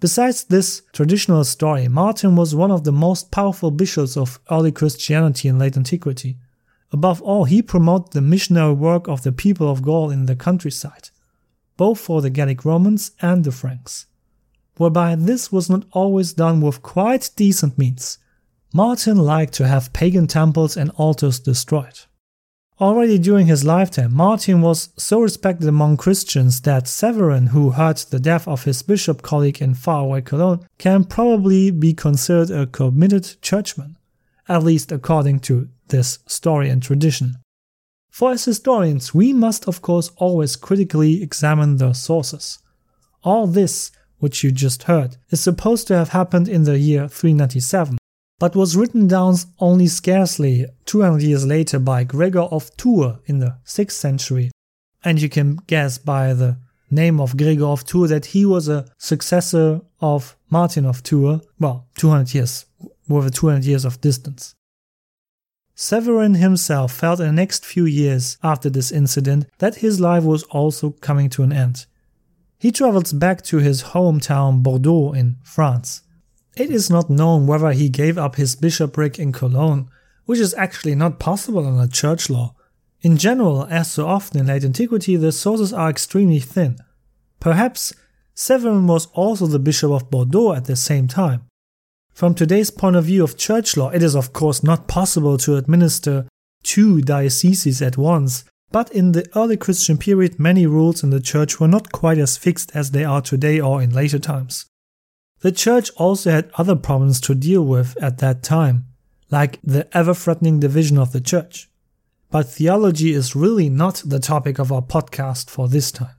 Besides 0.00 0.44
this 0.44 0.82
traditional 0.92 1.44
story, 1.44 1.88
Martin 1.88 2.36
was 2.36 2.54
one 2.54 2.70
of 2.70 2.84
the 2.84 2.92
most 2.92 3.30
powerful 3.30 3.70
bishops 3.70 4.16
of 4.16 4.40
early 4.50 4.72
Christianity 4.72 5.48
in 5.48 5.58
late 5.58 5.76
antiquity. 5.76 6.36
Above 6.92 7.22
all, 7.22 7.44
he 7.44 7.62
promoted 7.62 8.12
the 8.12 8.20
missionary 8.20 8.74
work 8.74 9.08
of 9.08 9.22
the 9.22 9.32
people 9.32 9.70
of 9.70 9.82
Gaul 9.82 10.10
in 10.10 10.26
the 10.26 10.36
countryside 10.36 11.10
both 11.76 12.00
for 12.00 12.22
the 12.22 12.30
Gallic 12.30 12.64
Romans 12.64 13.12
and 13.20 13.44
the 13.44 13.52
Franks. 13.52 14.06
Whereby 14.76 15.14
this 15.14 15.52
was 15.52 15.70
not 15.70 15.84
always 15.92 16.32
done 16.32 16.60
with 16.60 16.82
quite 16.82 17.30
decent 17.36 17.78
means. 17.78 18.18
Martin 18.74 19.16
liked 19.16 19.54
to 19.54 19.66
have 19.66 19.92
pagan 19.92 20.26
temples 20.26 20.76
and 20.76 20.90
altars 20.96 21.38
destroyed. 21.38 22.00
Already 22.78 23.18
during 23.18 23.46
his 23.46 23.64
lifetime, 23.64 24.12
Martin 24.12 24.60
was 24.60 24.90
so 24.98 25.22
respected 25.22 25.66
among 25.66 25.96
Christians 25.96 26.60
that 26.62 26.86
Severin, 26.86 27.46
who 27.48 27.70
heard 27.70 27.96
the 27.96 28.20
death 28.20 28.46
of 28.46 28.64
his 28.64 28.82
bishop 28.82 29.22
colleague 29.22 29.62
in 29.62 29.72
faraway 29.72 30.20
Cologne, 30.20 30.66
can 30.76 31.04
probably 31.04 31.70
be 31.70 31.94
considered 31.94 32.50
a 32.50 32.66
committed 32.66 33.40
churchman, 33.40 33.96
at 34.46 34.62
least 34.62 34.92
according 34.92 35.40
to 35.40 35.70
this 35.88 36.18
story 36.26 36.68
and 36.68 36.82
tradition. 36.82 37.36
For 38.10 38.32
as 38.32 38.44
historians, 38.44 39.14
we 39.14 39.32
must 39.32 39.66
of 39.66 39.80
course 39.80 40.10
always 40.16 40.56
critically 40.56 41.22
examine 41.22 41.78
the 41.78 41.94
sources. 41.94 42.58
All 43.24 43.46
this, 43.46 43.90
which 44.18 44.44
you 44.44 44.52
just 44.52 44.82
heard, 44.82 45.16
is 45.30 45.40
supposed 45.40 45.86
to 45.88 45.96
have 45.96 46.10
happened 46.10 46.46
in 46.46 46.64
the 46.64 46.78
year 46.78 47.08
397, 47.08 47.96
but 48.38 48.56
was 48.56 48.76
written 48.76 49.06
down 49.06 49.36
only 49.60 49.86
scarcely 49.86 50.66
200 50.84 51.22
years 51.22 51.46
later 51.46 51.78
by 51.78 52.04
Gregor 52.04 52.42
of 52.42 52.74
Tours 52.76 53.16
in 53.26 53.38
the 53.38 53.56
6th 53.64 53.92
century. 53.92 54.50
And 55.04 55.20
you 55.20 55.28
can 55.28 55.56
guess 55.66 55.98
by 55.98 56.34
the 56.34 56.58
name 56.90 57.20
of 57.20 57.36
Gregor 57.36 57.66
of 57.66 57.84
Tours 57.84 58.10
that 58.10 58.26
he 58.26 58.44
was 58.44 58.68
a 58.68 58.86
successor 58.98 59.80
of 60.00 60.36
Martin 60.50 60.84
of 60.84 61.02
Tours, 61.02 61.40
well, 61.58 61.86
200 61.98 62.34
years, 62.34 62.66
with 63.08 63.34
200 63.34 63.64
years 63.64 63.84
of 63.84 64.00
distance. 64.00 64.54
Severin 65.74 66.36
himself 66.36 66.92
felt 66.92 67.20
in 67.20 67.26
the 67.26 67.32
next 67.32 67.64
few 67.64 67.84
years 67.84 68.38
after 68.42 68.70
this 68.70 68.90
incident 68.90 69.46
that 69.58 69.76
his 69.76 70.00
life 70.00 70.24
was 70.24 70.42
also 70.44 70.90
coming 70.90 71.28
to 71.30 71.42
an 71.42 71.52
end. 71.52 71.86
He 72.58 72.72
travels 72.72 73.12
back 73.12 73.42
to 73.42 73.58
his 73.58 73.82
hometown 73.82 74.62
Bordeaux 74.62 75.12
in 75.12 75.36
France. 75.42 76.02
It 76.56 76.70
is 76.70 76.88
not 76.88 77.10
known 77.10 77.46
whether 77.46 77.72
he 77.72 77.90
gave 77.90 78.16
up 78.16 78.36
his 78.36 78.56
bishopric 78.56 79.18
in 79.18 79.30
Cologne, 79.30 79.90
which 80.24 80.40
is 80.40 80.54
actually 80.54 80.94
not 80.94 81.18
possible 81.18 81.66
under 81.66 81.86
church 81.86 82.30
law. 82.30 82.54
In 83.02 83.18
general, 83.18 83.66
as 83.66 83.90
so 83.92 84.06
often 84.06 84.40
in 84.40 84.46
late 84.46 84.64
antiquity, 84.64 85.16
the 85.16 85.32
sources 85.32 85.72
are 85.72 85.90
extremely 85.90 86.40
thin. 86.40 86.78
Perhaps 87.40 87.92
Severin 88.34 88.86
was 88.86 89.06
also 89.12 89.46
the 89.46 89.58
bishop 89.58 89.90
of 89.90 90.10
Bordeaux 90.10 90.54
at 90.54 90.64
the 90.64 90.76
same 90.76 91.08
time. 91.08 91.42
From 92.12 92.34
today's 92.34 92.70
point 92.70 92.96
of 92.96 93.04
view 93.04 93.22
of 93.22 93.36
church 93.36 93.76
law, 93.76 93.90
it 93.90 94.02
is 94.02 94.16
of 94.16 94.32
course 94.32 94.62
not 94.62 94.88
possible 94.88 95.36
to 95.38 95.56
administer 95.56 96.26
two 96.62 97.02
dioceses 97.02 97.82
at 97.82 97.98
once, 97.98 98.44
but 98.72 98.90
in 98.92 99.12
the 99.12 99.28
early 99.36 99.58
Christian 99.58 99.98
period, 99.98 100.38
many 100.38 100.66
rules 100.66 101.02
in 101.02 101.10
the 101.10 101.20
church 101.20 101.60
were 101.60 101.68
not 101.68 101.92
quite 101.92 102.18
as 102.18 102.38
fixed 102.38 102.74
as 102.74 102.90
they 102.90 103.04
are 103.04 103.20
today 103.20 103.60
or 103.60 103.82
in 103.82 103.90
later 103.90 104.18
times. 104.18 104.64
The 105.40 105.52
church 105.52 105.90
also 105.96 106.30
had 106.30 106.50
other 106.54 106.76
problems 106.76 107.20
to 107.22 107.34
deal 107.34 107.64
with 107.64 107.96
at 108.02 108.18
that 108.18 108.42
time, 108.42 108.86
like 109.30 109.60
the 109.62 109.86
ever 109.96 110.14
threatening 110.14 110.60
division 110.60 110.96
of 110.98 111.12
the 111.12 111.20
church. 111.20 111.68
But 112.30 112.48
theology 112.48 113.12
is 113.12 113.36
really 113.36 113.68
not 113.68 114.02
the 114.04 114.18
topic 114.18 114.58
of 114.58 114.72
our 114.72 114.82
podcast 114.82 115.50
for 115.50 115.68
this 115.68 115.92
time. 115.92 116.16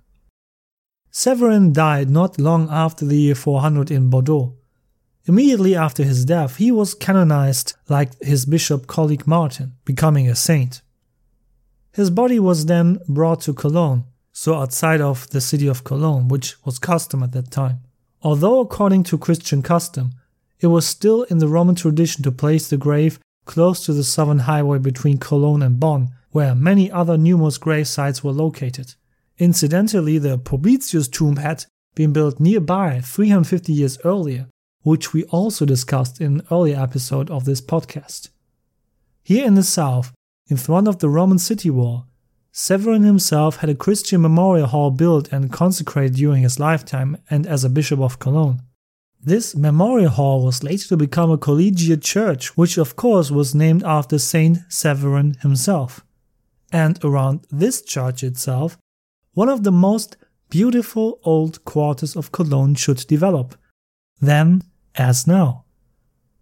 Severin 1.11 1.73
died 1.73 2.09
not 2.09 2.39
long 2.39 2.69
after 2.69 3.05
the 3.05 3.17
year 3.17 3.35
400 3.35 3.89
in 3.89 4.09
Bordeaux. 4.09 4.55
Immediately 5.25 5.75
after 5.75 6.03
his 6.03 6.23
death, 6.23 6.57
he 6.57 6.71
was 6.71 6.93
canonized 6.93 7.73
like 7.89 8.21
his 8.21 8.45
bishop 8.45 8.87
colleague 8.87 9.27
Martin, 9.27 9.73
becoming 9.83 10.29
a 10.29 10.35
saint. 10.35 10.81
His 11.91 12.11
body 12.11 12.39
was 12.39 12.67
then 12.67 12.99
brought 13.09 13.41
to 13.41 13.53
Cologne, 13.53 14.05
so 14.31 14.53
outside 14.53 15.01
of 15.01 15.27
the 15.31 15.41
city 15.41 15.67
of 15.67 15.83
Cologne, 15.83 16.27
which 16.27 16.55
was 16.63 16.77
custom 16.77 17.23
at 17.23 17.31
that 17.31 17.49
time. 17.49 17.79
Although 18.27 18.59
according 18.59 19.03
to 19.03 19.17
Christian 19.17 19.61
custom, 19.61 20.11
it 20.59 20.67
was 20.67 20.85
still 20.85 21.23
in 21.23 21.37
the 21.37 21.47
Roman 21.47 21.75
tradition 21.75 22.23
to 22.23 22.31
place 22.33 22.67
the 22.67 22.75
grave 22.75 23.21
close 23.45 23.85
to 23.85 23.93
the 23.93 24.03
southern 24.03 24.39
highway 24.39 24.79
between 24.79 25.17
Cologne 25.17 25.63
and 25.63 25.79
Bonn, 25.79 26.09
where 26.31 26.53
many 26.53 26.91
other 26.91 27.17
numerous 27.17 27.57
grave 27.57 27.87
sites 27.87 28.25
were 28.25 28.33
located. 28.33 28.95
Incidentally, 29.37 30.17
the 30.17 30.37
Publicius 30.37 31.09
tomb 31.09 31.37
had 31.37 31.63
been 31.95 32.11
built 32.11 32.37
nearby 32.37 32.99
350 32.99 33.71
years 33.71 33.97
earlier, 34.03 34.47
which 34.81 35.13
we 35.13 35.23
also 35.31 35.63
discussed 35.63 36.19
in 36.19 36.41
an 36.41 36.47
earlier 36.51 36.77
episode 36.77 37.31
of 37.31 37.45
this 37.45 37.61
podcast. 37.61 38.27
Here 39.23 39.45
in 39.45 39.53
the 39.53 39.63
south, 39.63 40.11
in 40.49 40.57
front 40.57 40.89
of 40.89 40.99
the 40.99 41.07
Roman 41.07 41.39
city 41.39 41.69
wall, 41.69 42.07
Severin 42.59 43.03
himself 43.03 43.57
had 43.57 43.69
a 43.69 43.75
Christian 43.75 44.19
memorial 44.19 44.65
hall 44.65 44.89
built 44.89 45.31
and 45.31 45.53
consecrated 45.53 46.15
during 46.15 46.41
his 46.41 46.59
lifetime 46.59 47.15
and 47.29 47.45
as 47.45 47.63
a 47.63 47.69
bishop 47.69 47.99
of 47.99 48.17
Cologne. 48.17 48.63
This 49.21 49.55
memorial 49.55 50.09
hall 50.09 50.43
was 50.43 50.63
later 50.63 50.87
to 50.87 50.97
become 50.97 51.29
a 51.29 51.37
collegiate 51.37 52.01
church, 52.01 52.57
which 52.57 52.79
of 52.79 52.95
course 52.95 53.29
was 53.29 53.53
named 53.53 53.83
after 53.83 54.17
Saint 54.17 54.57
Severin 54.69 55.35
himself. 55.41 56.03
And 56.71 56.97
around 57.05 57.45
this 57.51 57.83
church 57.83 58.23
itself, 58.23 58.75
one 59.35 59.49
of 59.49 59.61
the 59.63 59.71
most 59.71 60.17
beautiful 60.49 61.19
old 61.23 61.63
quarters 61.63 62.15
of 62.15 62.31
Cologne 62.31 62.73
should 62.73 63.05
develop. 63.05 63.53
Then 64.19 64.63
as 64.95 65.27
now. 65.27 65.65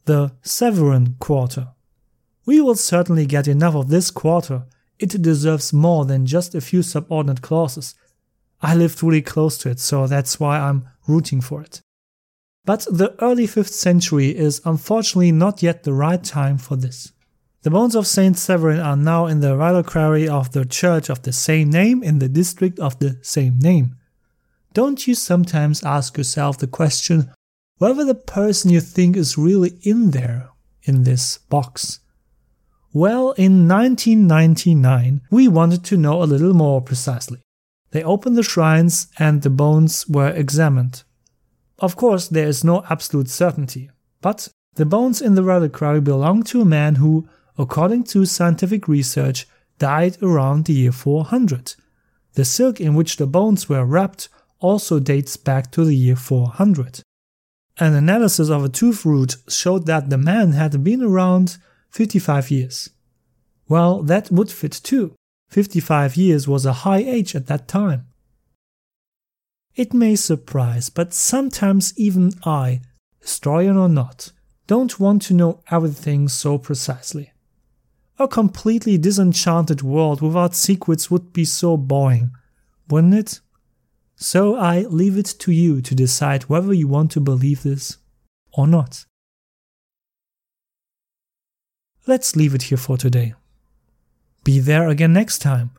The 0.06 0.32
Severin 0.44 1.18
Quarter. 1.20 1.74
We 2.46 2.62
will 2.62 2.76
certainly 2.76 3.26
get 3.26 3.50
enough 3.50 3.76
of 3.76 3.90
this 3.90 4.12
quarter 4.12 4.64
it 5.00 5.22
deserves 5.22 5.74
more 5.74 6.06
than 6.06 6.26
just 6.26 6.56
a 6.56 6.62
few 6.62 6.82
subordinate 6.82 7.42
clauses. 7.42 7.96
I 8.62 8.76
lived 8.76 9.04
really 9.04 9.22
close 9.22 9.58
to 9.60 9.70
it, 9.70 9.80
so 9.80 10.08
that's 10.08 10.40
why 10.40 10.60
I'm 10.60 10.88
rooting 11.08 11.42
for 11.42 11.62
it. 11.62 11.82
But 12.66 12.88
the 12.90 13.16
early 13.22 13.46
5th 13.46 13.70
century 13.74 14.36
is 14.36 14.62
unfortunately 14.66 15.32
not 15.32 15.62
yet 15.62 15.84
the 15.84 15.94
right 15.94 16.24
time 16.24 16.58
for 16.58 16.76
this. 16.76 17.12
The 17.62 17.72
bones 17.72 17.96
of 17.96 18.08
Saint 18.08 18.38
Severin 18.38 18.80
are 18.80 18.96
now 18.96 19.26
in 19.26 19.40
the 19.40 19.58
reliquary 19.58 20.28
of 20.28 20.52
the 20.52 20.66
church 20.66 21.10
of 21.10 21.24
the 21.24 21.34
same 21.34 21.70
name 21.70 22.04
in 22.04 22.20
the 22.20 22.30
district 22.30 22.80
of 22.80 22.98
the 23.00 23.18
same 23.22 23.60
name. 23.60 23.96
Don't 24.74 25.08
you 25.08 25.16
sometimes 25.16 25.84
ask 25.84 26.18
yourself 26.18 26.58
the 26.58 26.68
question 26.68 27.32
whether 27.78 28.06
the 28.06 28.16
person 28.16 28.72
you 28.72 28.82
think 28.82 29.18
is 29.18 29.38
really 29.38 29.80
in 29.82 30.12
there, 30.12 30.50
in 30.84 31.04
this 31.04 31.38
box? 31.50 32.00
Well, 32.96 33.32
in 33.32 33.68
1999, 33.68 35.20
we 35.30 35.50
wanted 35.50 35.84
to 35.84 35.98
know 35.98 36.24
a 36.24 36.32
little 36.32 36.54
more 36.54 36.80
precisely. 36.80 37.42
They 37.92 38.02
opened 38.02 38.38
the 38.38 38.42
shrines 38.42 39.08
and 39.20 39.42
the 39.42 39.50
bones 39.50 40.08
were 40.08 40.30
examined. 40.30 41.04
Of 41.78 41.98
course, 41.98 42.30
there 42.30 42.48
is 42.48 42.64
no 42.64 42.86
absolute 42.90 43.28
certainty, 43.28 43.90
but 44.22 44.48
the 44.76 44.86
bones 44.86 45.22
in 45.22 45.36
the 45.36 45.44
reliquary 45.44 46.00
belong 46.00 46.44
to 46.44 46.62
a 46.62 46.72
man 46.80 46.96
who, 46.96 47.28
according 47.58 48.06
to 48.06 48.26
scientific 48.26 48.88
research, 48.88 49.46
died 49.78 50.24
around 50.24 50.64
the 50.64 50.74
year 50.74 50.94
400. 50.94 51.76
The 52.36 52.46
silk 52.46 52.80
in 52.80 52.96
which 52.96 53.18
the 53.18 53.28
bones 53.28 53.68
were 53.68 53.84
wrapped 53.84 54.30
also 54.62 55.02
dates 55.02 55.36
back 55.36 55.70
to 55.72 55.84
the 55.84 55.98
year 55.98 56.16
400. 56.16 57.02
An 57.78 57.94
analysis 57.94 58.50
of 58.50 58.64
a 58.64 58.70
tooth 58.70 59.04
root 59.06 59.36
showed 59.50 59.86
that 59.86 60.10
the 60.10 60.18
man 60.18 60.54
had 60.54 60.82
been 60.82 61.04
around 61.04 61.58
55 61.96 62.52
years. 62.52 62.90
Well, 63.70 64.04
that 64.04 64.30
would 64.30 64.52
fit 64.52 64.74
too. 64.84 65.16
55 65.50 66.18
years 66.18 66.46
was 66.46 66.66
a 66.66 66.84
high 66.84 66.98
age 66.98 67.38
at 67.38 67.48
that 67.48 67.70
time. 67.70 68.08
It 69.78 69.94
may 69.94 70.18
surprise, 70.18 70.90
but 70.90 71.14
sometimes 71.14 71.98
even 71.98 72.34
I, 72.46 72.82
historian 73.22 73.78
or 73.78 73.88
not, 73.88 74.34
don't 74.68 75.00
want 75.00 75.22
to 75.24 75.34
know 75.34 75.62
everything 75.72 76.28
so 76.28 76.58
precisely. 76.58 77.32
A 78.20 78.28
completely 78.28 78.98
disenchanted 78.98 79.82
world 79.82 80.22
without 80.22 80.54
secrets 80.54 81.10
would 81.10 81.32
be 81.32 81.46
so 81.46 81.78
boring, 81.78 82.32
wouldn't 82.90 83.14
it? 83.14 83.40
So 84.18 84.58
I 84.58 84.82
leave 84.82 85.18
it 85.18 85.34
to 85.40 85.54
you 85.54 85.82
to 85.82 85.96
decide 85.96 86.44
whether 86.44 86.74
you 86.74 86.90
want 86.90 87.12
to 87.12 87.22
believe 87.22 87.64
this 87.64 88.00
or 88.52 88.68
not. 88.68 89.06
Let's 92.08 92.36
leave 92.36 92.54
it 92.54 92.64
here 92.64 92.78
for 92.78 92.98
today. 92.98 93.34
Be 94.44 94.60
there 94.60 94.88
again 94.90 95.14
next 95.14 95.40
time, 95.40 95.72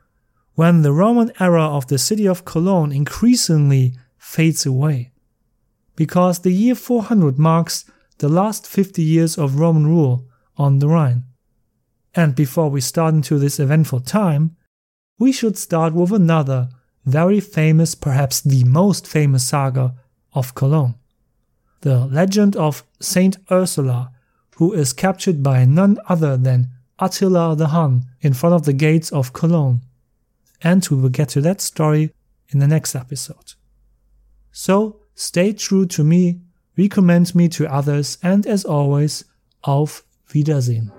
when 0.55 0.83
the 0.83 0.93
Roman 0.93 1.31
era 1.39 1.63
of 1.63 1.87
the 1.87 1.99
city 1.99 2.27
of 2.27 2.45
Cologne 2.45 2.91
increasingly 2.91 3.95
fades 4.19 4.67
away. 4.67 5.13
Because 5.95 6.41
the 6.41 6.51
year 6.51 6.75
400 6.75 7.39
marks 7.39 7.85
the 8.19 8.29
last 8.29 8.67
50 8.67 9.03
years 9.03 9.39
of 9.39 9.61
Roman 9.61 9.87
rule 9.87 10.27
on 10.57 10.81
the 10.81 10.89
Rhine. 10.89 11.25
And 12.15 12.35
before 12.35 12.71
we 12.71 12.81
start 12.81 13.15
into 13.15 13.39
this 13.39 13.61
eventful 13.61 14.01
time, 14.01 14.57
we 15.19 15.31
should 15.31 15.57
start 15.57 15.95
with 15.95 16.13
another 16.13 16.71
very 17.05 17.39
famous, 17.41 17.95
perhaps 17.95 18.41
the 18.41 18.65
most 18.65 19.07
famous 19.07 19.47
saga 19.47 19.95
of 20.35 20.55
Cologne. 20.55 20.97
The 21.83 22.07
legend 22.07 22.57
of 22.57 22.83
Saint 23.01 23.37
Ursula, 23.51 24.11
who 24.57 24.73
is 24.73 24.93
captured 24.93 25.43
by 25.43 25.65
none 25.65 25.99
other 26.09 26.37
than 26.37 26.69
Attila 26.99 27.57
the 27.57 27.69
Hun 27.69 28.07
in 28.21 28.33
front 28.33 28.55
of 28.55 28.65
the 28.65 28.73
gates 28.73 29.13
of 29.13 29.33
Cologne. 29.33 29.83
And 30.63 30.87
we 30.91 30.97
will 30.97 31.11
get 31.11 31.29
to 31.31 31.41
that 31.43 31.61
story 31.61 32.13
in 32.49 32.59
the 32.59 32.67
next 32.67 32.95
episode. 32.95 33.55
So 34.53 35.01
stay 35.15 35.53
true 35.53 35.87
to 35.87 36.03
me, 36.03 36.41
recommend 36.77 37.35
me 37.35 37.49
to 37.51 37.71
others, 37.71 38.19
and 38.23 38.47
as 38.47 38.65
always, 38.65 39.25
auf 39.65 40.05
Wiedersehen. 40.33 40.96